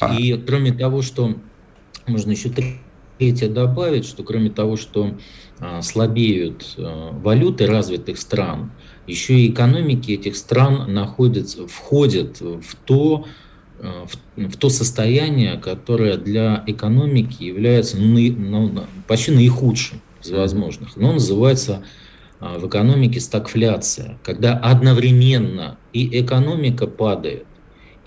[0.00, 0.14] А.
[0.14, 1.36] И кроме того, что
[2.06, 2.50] можно еще
[3.18, 5.14] третье добавить, что кроме того, что
[5.58, 8.70] а, слабеют а, валюты развитых стран,
[9.06, 13.26] еще и экономики этих стран находятся, входят в то,
[13.80, 20.96] а, в, в то состояние, которое для экономики является ну, ну, почти наихудшим из возможных.
[20.96, 21.82] Оно называется
[22.40, 27.46] а, в экономике стагфляция, когда одновременно и экономика падает,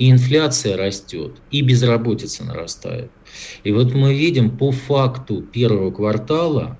[0.02, 3.12] и инфляция растет, и безработица нарастает.
[3.64, 6.80] И вот мы видим по факту первого квартала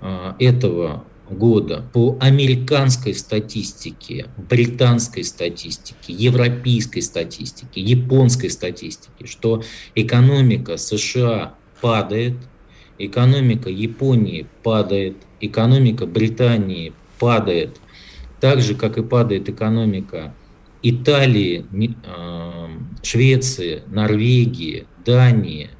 [0.00, 9.64] а, этого года по американской статистике, британской статистике, европейской статистике, японской статистике, что
[9.96, 12.36] экономика США падает,
[12.96, 17.80] экономика Японии падает, экономика Британии падает,
[18.38, 20.32] так же, как и падает экономика
[20.82, 21.66] Италии,
[22.06, 22.68] а,
[23.02, 25.70] Швеции, Норвегии, Дании,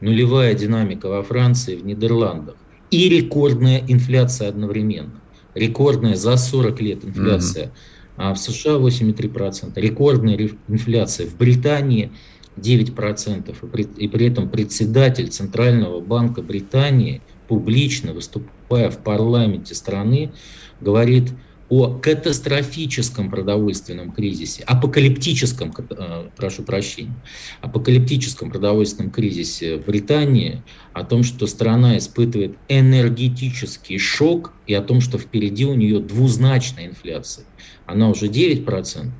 [0.00, 2.56] нулевая динамика во Франции, в Нидерландах
[2.92, 5.20] и рекордная инфляция одновременно.
[5.54, 7.66] Рекордная за 40 лет инфляция.
[7.66, 7.70] Mm-hmm.
[8.18, 9.72] А в США 8,3%.
[9.76, 12.12] Рекордная инфляция в Британии
[12.58, 13.50] 9%.
[13.50, 20.32] И при, и при этом председатель Центрального банка Британии публично выступая в парламенте страны,
[20.82, 21.30] говорит
[21.72, 27.14] о катастрофическом продовольственном кризисе, апокалиптическом, э, прошу прощения,
[27.62, 35.00] апокалиптическом продовольственном кризисе в Британии, о том, что страна испытывает энергетический шок и о том,
[35.00, 37.46] что впереди у нее двузначная инфляция.
[37.86, 39.10] Она уже 9%,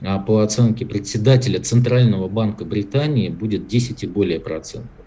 [0.00, 4.99] а по оценке председателя Центрального банка Британии будет 10 и более процентов.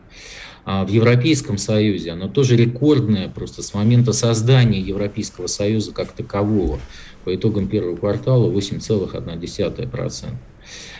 [0.65, 6.79] А в Европейском Союзе оно тоже рекордное просто с момента создания Европейского Союза как такового.
[7.25, 10.25] По итогам первого квартала 8,1%.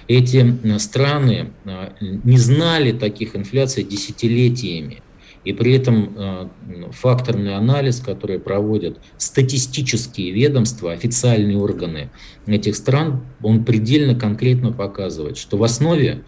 [0.08, 5.02] Эти страны а, не знали таких инфляций десятилетиями.
[5.46, 6.48] И при этом э,
[6.92, 12.10] факторный анализ, который проводят статистические ведомства, официальные органы
[12.46, 16.24] этих стран, он предельно конкретно показывает, что в основе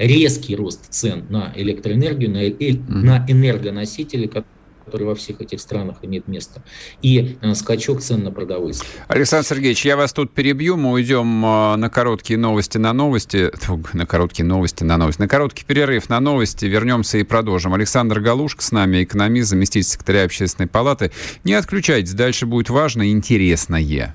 [0.00, 2.40] резкий рост цен на электроэнергию, на,
[2.88, 6.64] на энергоносители, который во всех этих странах имеет место,
[7.02, 8.90] и э, скачок цен на продовольствие.
[9.06, 13.50] Александр Сергеевич, я вас тут перебью, мы уйдем э, на короткие новости на новости,
[13.92, 17.74] на короткие новости на новости, на короткий перерыв на новости, вернемся и продолжим.
[17.74, 21.12] Александр Галушка с нами, экономист, заместитель секретаря общественной палаты.
[21.44, 24.14] Не отключайтесь, дальше будет важно и интересное.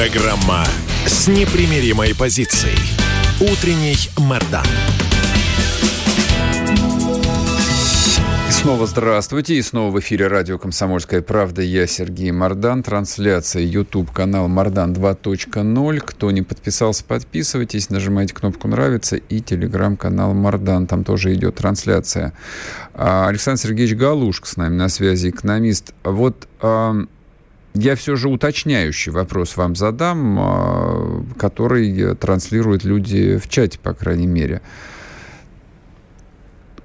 [0.00, 0.64] Программа
[1.04, 2.78] с непримиримой позицией.
[3.38, 4.64] Утренний Мордан.
[8.50, 9.56] снова здравствуйте.
[9.56, 11.60] И снова в эфире радио «Комсомольская правда».
[11.60, 12.82] Я Сергей Мордан.
[12.82, 16.00] Трансляция YouTube канал Мордан 2.0.
[16.00, 17.90] Кто не подписался, подписывайтесь.
[17.90, 20.86] Нажимайте кнопку «Нравится» и телеграм-канал Мордан.
[20.86, 22.32] Там тоже идет трансляция.
[22.94, 25.92] А, Александр Сергеевич Галушка с нами на связи, экономист.
[26.04, 26.48] Вот
[27.74, 34.26] я все же уточняющий вопрос вам задам, а, который транслируют люди в чате, по крайней
[34.26, 34.62] мере.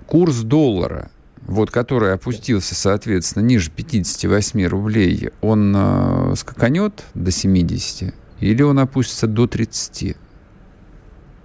[0.06, 1.10] Курс доллара–
[1.46, 9.28] вот, который опустился, соответственно, ниже 58 рублей, он э, скаканет до 70 или он опустится
[9.28, 10.18] до 30?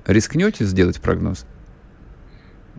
[0.07, 1.45] Рискнете сделать прогноз?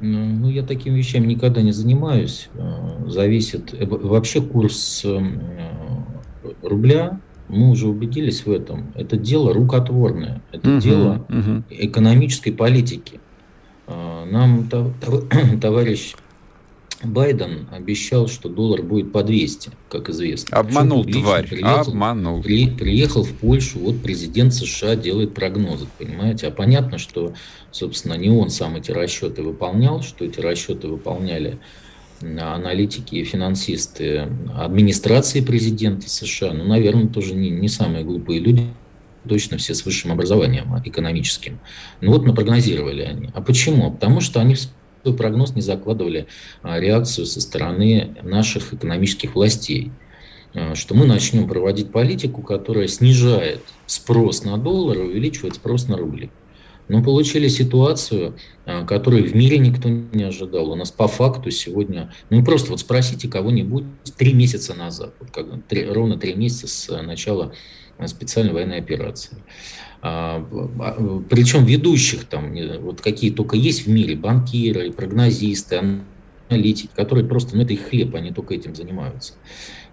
[0.02, 2.50] Ну, ну я такими вещами никогда не занимаюсь.
[2.56, 3.74] Э, зависит...
[3.74, 5.20] Э, вообще курс э,
[6.62, 11.64] рубля, мы уже убедились в этом, это дело рукотворное, это угу, дело угу.
[11.70, 13.20] экономической политики.
[13.88, 14.70] Нам
[15.62, 16.16] товарищ
[17.04, 20.58] Байден обещал, что доллар будет по 200, как известно.
[20.58, 22.42] Обманул тварь, приехал, обманул.
[22.42, 26.48] При, приехал в Польшу, вот президент США делает прогнозы, понимаете?
[26.48, 27.34] А понятно, что,
[27.72, 31.60] собственно, не он сам эти расчеты выполнял, что эти расчеты выполняли
[32.22, 38.68] аналитики и финансисты администрации президента США, ну, наверное, тоже не, не самые глупые люди,
[39.28, 41.60] точно все с высшим образованием экономическим.
[42.02, 43.30] Ну вот напрогнозировали они.
[43.34, 43.92] А почему?
[43.92, 46.28] Потому что они свой прогноз не закладывали
[46.62, 49.92] а, реакцию со стороны наших экономических властей
[50.54, 56.30] а, что мы начнем проводить политику, которая снижает спрос на доллар увеличивает спрос на рубли.
[56.92, 58.36] Но получили ситуацию,
[58.66, 60.72] а, которую в мире никто не ожидал.
[60.72, 63.86] У нас по факту сегодня, ну просто вот спросите кого-нибудь
[64.18, 67.54] три месяца назад, вот как, три, ровно три месяца с начала
[68.08, 69.38] специальной военной операции.
[70.02, 70.46] А,
[70.82, 76.02] а, причем ведущих там, вот какие только есть в мире, банкиры, прогнозисты,
[76.50, 79.36] аналитики, которые просто, ну это их хлеб, они только этим занимаются.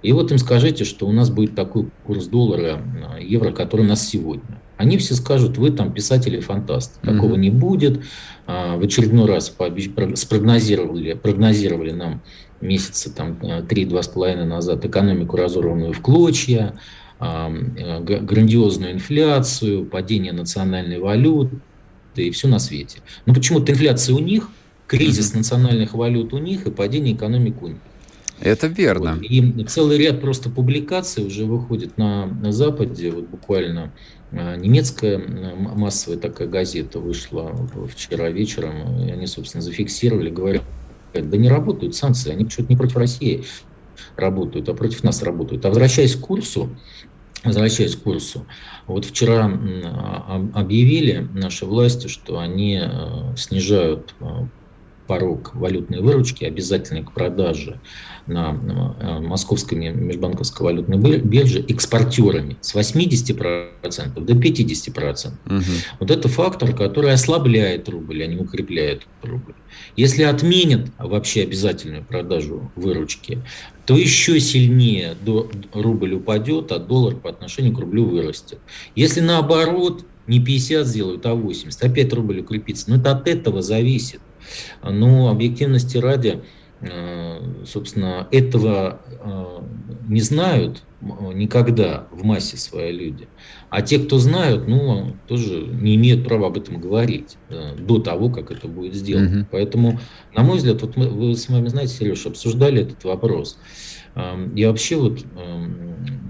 [0.03, 2.80] И вот им скажите, что у нас будет такой курс доллара,
[3.14, 4.61] а, евро, который у нас сегодня.
[4.76, 7.01] Они все скажут, вы там писатели-фантасты.
[7.01, 7.38] Такого mm-hmm.
[7.38, 8.01] не будет.
[8.46, 9.53] В очередной раз
[10.14, 12.22] спрогнозировали, прогнозировали нам
[12.61, 16.74] месяца там 3-2,5 с назад экономику разорванную в клочья,
[17.20, 21.57] Э, грандиозную инфляцию, падение национальной валюты
[22.14, 23.01] и все на свете.
[23.26, 24.49] Но почему-то инфляция у них,
[24.86, 25.38] кризис mm-hmm.
[25.38, 27.78] национальных валют у них и падение экономики у них.
[28.41, 29.14] Это верно.
[29.14, 29.22] Вот.
[29.22, 33.11] И целый ряд просто публикаций уже выходит на, на Западе.
[33.11, 33.93] Вот буквально
[34.30, 37.53] э, немецкая массовая такая газета вышла
[37.89, 39.05] вчера вечером.
[39.05, 40.62] И они, собственно, зафиксировали, говорят,
[41.14, 43.45] да не работают санкции, они почему-то не против России
[44.16, 45.64] работают, а против нас работают.
[45.64, 46.70] А возвращаясь к курсу,
[47.45, 48.47] Возвращаясь к курсу,
[48.89, 49.45] вот вчера
[50.55, 54.12] объявили наши власти, что они э, снижают
[55.09, 57.80] порог валютной выручки, обязательный к продаже
[58.28, 58.50] на
[59.00, 65.32] э, московской межбанковской валютной бирже экспортерами с 80% до 50%.
[65.46, 65.62] Угу.
[65.98, 69.54] Вот это фактор, который ослабляет рубль, а не укрепляет рубль.
[69.96, 73.42] Если отменят вообще обязательную продажу выручки,
[73.86, 75.16] то еще сильнее
[75.72, 78.59] рубль упадет, а доллар по отношению к рублю вырастет.
[78.94, 82.90] Если наоборот, не 50 сделают, а 80, опять рубль укрепится.
[82.90, 84.20] Но это от этого зависит.
[84.82, 86.40] Но объективности ради,
[87.64, 89.01] собственно, этого
[90.09, 93.28] не знают никогда в массе свои люди.
[93.70, 98.30] А те, кто знают, ну, тоже не имеют права об этом говорить э, до того,
[98.30, 99.40] как это будет сделано.
[99.40, 99.49] Угу.
[99.53, 100.01] Поэтому,
[100.34, 103.59] на мой взгляд, вот мы, вы с вами, знаете, Сереж, обсуждали этот вопрос.
[104.14, 105.66] Э, я вообще вот э,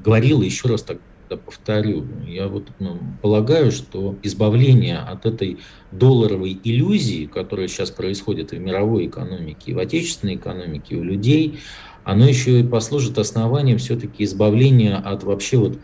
[0.05, 0.99] говорил, еще раз так
[1.37, 5.59] повторю, я вот ну, полагаю, что избавление от этой
[5.93, 11.61] долларовой иллюзии, которая сейчас происходит в мировой экономике, в отечественной экономике, у людей,
[12.05, 15.79] оно еще и послужит основанием все-таки избавления от вообще вот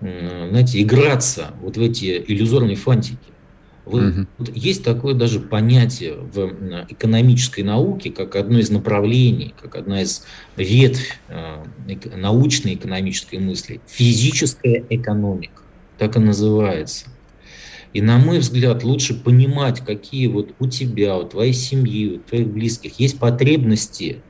[0.00, 3.33] знаете, играться вот в эти иллюзорные фантики.
[3.84, 4.26] Вот, угу.
[4.38, 10.24] вот есть такое даже понятие в экономической науке, как одно из направлений, как одна из
[10.56, 11.64] ветвь э,
[12.16, 13.80] научной экономической мысли.
[13.86, 15.62] Физическая экономика,
[15.98, 17.06] так и называется.
[17.92, 22.48] И на мой взгляд, лучше понимать, какие вот у тебя, у твоей семьи, у твоих
[22.48, 24.22] близких есть потребности,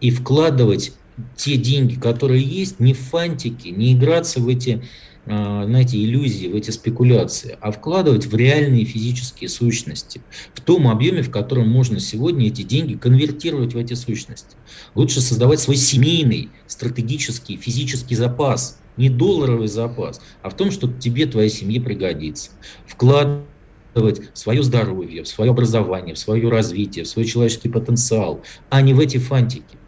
[0.00, 0.92] и вкладывать
[1.36, 4.82] те деньги, которые есть, не в фантики, не играться в эти,
[5.30, 10.22] знаете, иллюзии, в эти спекуляции, а вкладывать в реальные физические сущности,
[10.54, 14.56] в том объеме, в котором можно сегодня эти деньги конвертировать в эти сущности.
[14.94, 21.26] Лучше создавать свой семейный, стратегический, физический запас, не долларовый запас, а в том, что тебе,
[21.26, 22.50] твоей семье пригодится.
[22.86, 28.82] Вкладывать в свое здоровье, в свое образование, в свое развитие, в свой человеческий потенциал, а
[28.82, 29.78] не в эти фантики.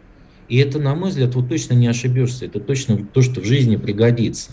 [0.49, 3.75] И это, на мой взгляд, вот точно не ошибешься, это точно то, что в жизни
[3.75, 4.51] пригодится.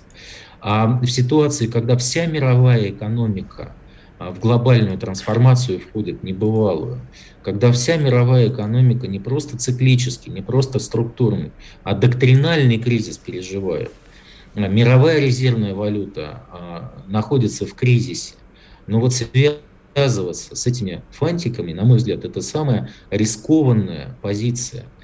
[0.61, 3.73] А в ситуации, когда вся мировая экономика
[4.19, 7.01] а, в глобальную трансформацию входит небывалую,
[7.43, 11.53] когда вся мировая экономика не просто циклический, не просто структурный,
[11.83, 13.91] а доктринальный кризис переживает,
[14.55, 18.35] а, мировая резервная валюта а, находится в кризисе,
[18.87, 24.85] но вот связываться с этими фантиками, на мой взгляд, это самая рискованная позиция–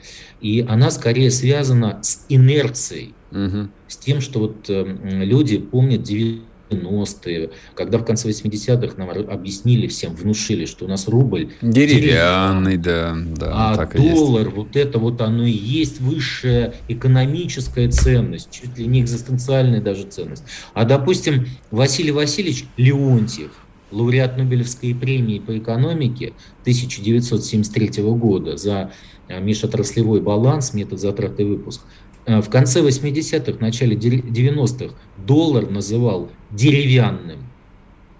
[0.41, 3.69] и она скорее связана с инерцией, угу.
[3.89, 10.15] с тем, что вот э, люди помнят 90-е, когда в конце 80-х нам объяснили всем,
[10.15, 15.51] внушили, что у нас рубль деревянный, да, да, а доллар, вот это вот оно и
[15.51, 20.45] есть высшая экономическая ценность, чуть ли не экзистенциальная даже ценность.
[20.75, 23.53] А допустим, Василий Васильевич Леонтьев,
[23.91, 26.33] лауреат Нобелевской премии по экономике
[26.63, 28.91] 1973 года за
[29.29, 31.83] межотраслевой баланс, метод затрат и выпуск.
[32.27, 37.39] Э, в конце 80-х, начале 90-х доллар называл деревянным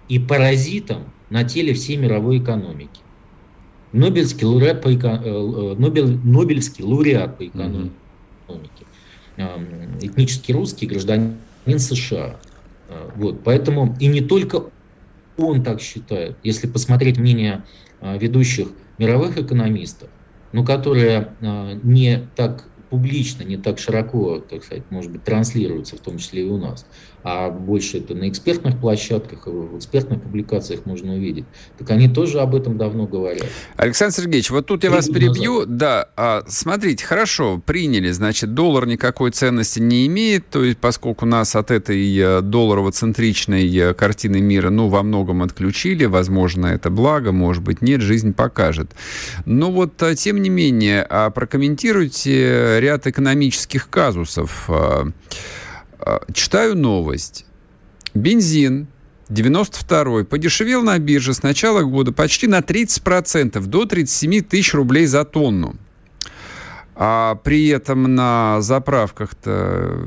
[0.07, 3.01] и паразитом на теле всей мировой экономики.
[3.91, 7.91] Нобелевский лауреат по, э, Нобель, Нобелевский лауреат по экономике.
[8.47, 10.05] Mm-hmm.
[10.05, 12.37] Этнически русский гражданин США.
[13.15, 14.63] Вот, поэтому и не только
[15.37, 16.37] он так считает.
[16.43, 17.65] Если посмотреть мнение
[18.01, 20.09] ведущих мировых экономистов,
[20.57, 25.99] но которая а, не так публично, не так широко, так сказать, может быть, транслируется, в
[25.99, 26.87] том числе и у нас,
[27.23, 31.45] а больше это на экспертных площадках, в экспертных публикациях можно увидеть,
[31.77, 33.47] так они тоже об этом давно говорят.
[33.75, 35.59] Александр Сергеевич, вот тут я вас перебью.
[35.61, 35.77] Назад.
[35.77, 41.55] Да, а, смотрите, хорошо, приняли, значит, доллар никакой ценности не имеет, то есть поскольку нас
[41.55, 47.63] от этой э, долларово-центричной э, картины мира, ну, во многом отключили, возможно, это благо, может
[47.63, 48.91] быть, нет, жизнь покажет.
[49.45, 54.69] Но вот, э, тем не менее, а прокомментируйте ряд экономических казусов.
[56.07, 57.45] А, читаю новость.
[58.13, 58.87] Бензин
[59.29, 65.25] 92-й подешевел на бирже с начала года почти на 30%, до 37 тысяч рублей за
[65.25, 65.75] тонну
[66.99, 69.99] а при этом на заправках-то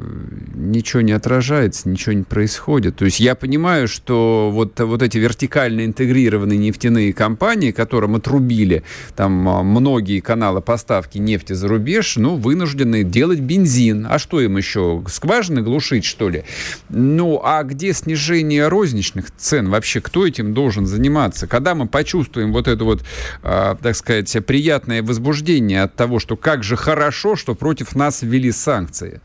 [0.54, 2.96] ничего не отражается, ничего не происходит.
[2.96, 8.82] То есть я понимаю, что вот, вот эти вертикально интегрированные нефтяные компании, которым отрубили
[9.14, 14.08] там а, многие каналы поставки нефти за рубеж, ну, вынуждены делать бензин.
[14.10, 15.04] А что им еще?
[15.06, 16.42] Скважины глушить, что ли?
[16.88, 19.70] Ну, а где снижение розничных цен?
[19.70, 21.46] Вообще, кто этим должен заниматься?
[21.46, 23.04] Когда мы почувствуем вот это вот,
[23.44, 28.50] э, так сказать, приятное возбуждение от того, что как же хорошо, что против нас ввели
[28.50, 29.20] санкции.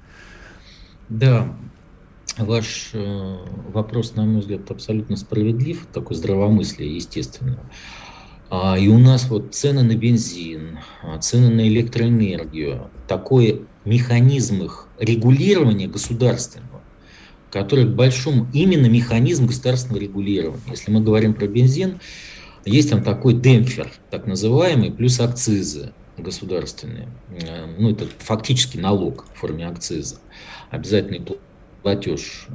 [1.09, 1.55] Да,
[2.37, 3.37] ваш э,
[3.73, 7.59] вопрос, на мой взгляд, абсолютно справедлив, такой здравомыслие, естественно.
[8.49, 14.87] А, и у нас вот цены на бензин, а, цены на электроэнергию, такой механизм их
[14.99, 16.81] регулирования государственного,
[17.51, 20.61] который к большому, именно механизм государственного регулирования.
[20.69, 21.99] Если мы говорим про бензин,
[22.65, 27.09] есть там такой демпфер, так называемый, плюс акцизы государственные.
[27.29, 30.17] Э, ну, это фактически налог в форме акциза.
[30.71, 31.25] Обязательный
[31.81, 32.47] платеж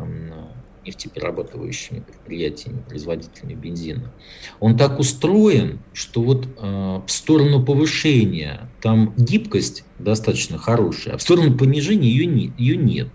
[0.84, 4.12] нефтеперерабатывающими предприятиями, производителями бензина,
[4.60, 11.22] он так устроен, что вот э, в сторону повышения там гибкость достаточно хорошая, а в
[11.22, 12.52] сторону понижения ее нет.
[12.58, 13.08] Ее нет.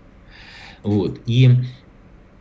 [0.82, 1.20] Вот.
[1.26, 1.50] И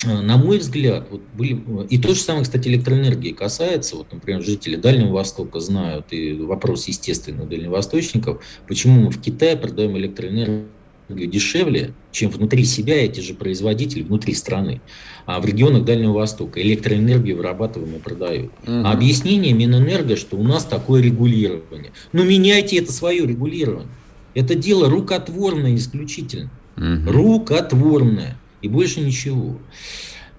[0.04, 4.76] на мой взгляд, вот были, и то же самое, кстати, электроэнергии касается, вот, например, жители
[4.76, 10.68] Дальнего Востока знают, и вопрос, естественно, у дальневосточников, почему мы в Китае продаем электроэнергию
[11.10, 14.82] дешевле, чем внутри себя эти же производители, внутри страны.
[15.26, 18.52] А в регионах Дальнего Востока электроэнергию вырабатываем и продают.
[18.64, 18.72] Угу.
[18.86, 21.91] А объяснение Минэнерго, что у нас такое регулирование.
[22.12, 23.89] Ну, меняйте это свое регулирование.
[24.34, 26.50] Это дело рукотворное исключительно.
[26.78, 27.12] Угу.
[27.12, 28.38] Рукотворное.
[28.66, 29.59] И больше ничего.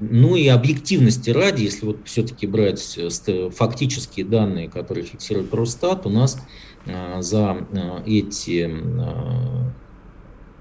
[0.00, 6.10] Ну и объективности ради, если вот все-таки брать э, фактические данные, которые фиксирует Росстат, у
[6.10, 6.42] нас
[6.86, 7.68] а, за
[8.04, 8.68] эти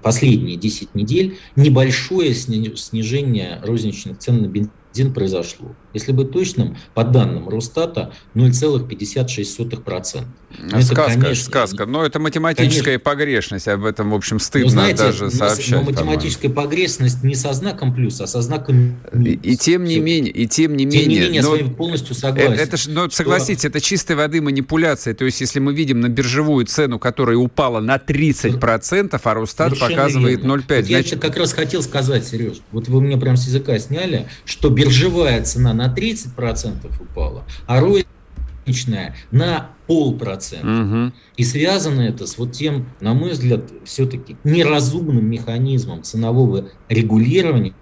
[0.00, 4.70] последние 10 недель небольшое снижение розничных цен на бензин
[5.04, 5.74] произошло.
[5.94, 10.24] Если быть точным, по данным Росстата 0,56%.
[10.68, 11.86] Это, сказка, конечно, сказка.
[11.86, 15.70] Но это математическая конечно, погрешность, об этом, в общем, стыдно знаете, даже сообщать.
[15.70, 19.44] Но математическая погрешность не со знаком плюс, а со знаком минус.
[19.44, 21.00] И, и тем не менее, и тем не менее.
[21.02, 22.52] Тем не менее, но, я с вами полностью согласен.
[22.52, 25.14] Это, это, но согласитесь, это чистой воды манипуляция.
[25.14, 29.90] То есть, если мы видим на биржевую цену, которая упала на 30%, а Росстат Совершенно
[29.90, 30.76] показывает 0,5.
[30.76, 31.12] Вот значит...
[31.12, 35.42] Я как раз хотел сказать, Сереж, вот вы мне прям с языка сняли, что биржевая
[35.42, 40.66] цена на 30% упала, а розничная на полпроцента.
[40.66, 41.12] Угу.
[41.36, 47.74] И связано это с вот тем, на мой взгляд, все-таки неразумным механизмом ценового регулирования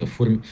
[0.00, 0.42] в форме,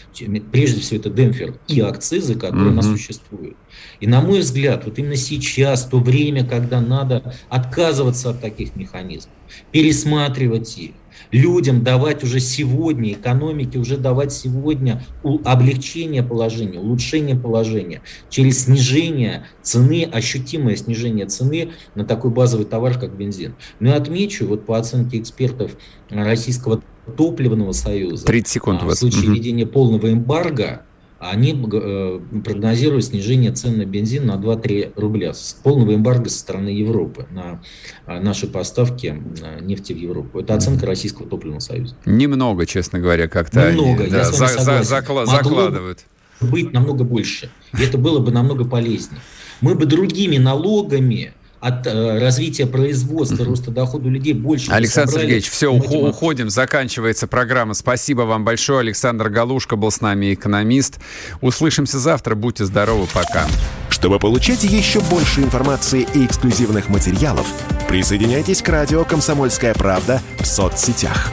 [0.51, 2.73] прежде всего это демпфер и акцизы, которые угу.
[2.73, 3.57] у нас существуют.
[4.01, 9.33] И на мой взгляд, вот именно сейчас, то время, когда надо отказываться от таких механизмов,
[9.71, 10.93] пересматривать их,
[11.37, 15.05] людям давать уже сегодня, экономике уже давать сегодня
[15.45, 23.15] облегчение положения, улучшение положения через снижение цены, ощутимое снижение цены на такой базовый товар, как
[23.15, 23.55] бензин.
[23.81, 25.73] Но я отмечу, вот по оценке экспертов
[26.09, 26.83] Российского
[27.17, 30.83] топливного союза, 30 секунд а, в случае введения полного эмбарго,
[31.31, 36.69] они э, прогнозируют снижение цен на бензин на 2-3 рубля с полного эмбарго со стороны
[36.69, 37.63] Европы на
[38.07, 40.41] э, наши поставки э, нефти в Европу.
[40.41, 41.97] Это оценка Российского топливного союза.
[42.05, 46.05] Немного, честно говоря, как-то Немного, они, да, за, за, закла- закладывают.
[46.41, 47.51] быть намного больше.
[47.79, 49.21] И это было бы намного полезнее.
[49.61, 54.71] Мы бы другими налогами от э, развития производства, роста дохода людей больше.
[54.71, 57.75] Александр Сергеевич, все, уху- уходим, заканчивается программа.
[57.75, 58.81] Спасибо вам большое.
[58.81, 60.99] Александр Галушка был с нами, экономист.
[61.41, 62.35] Услышимся завтра.
[62.35, 63.07] Будьте здоровы.
[63.13, 63.47] Пока.
[63.91, 67.47] Чтобы получать еще больше информации и эксклюзивных материалов,
[67.89, 71.33] присоединяйтесь к радио «Комсомольская правда» в соцсетях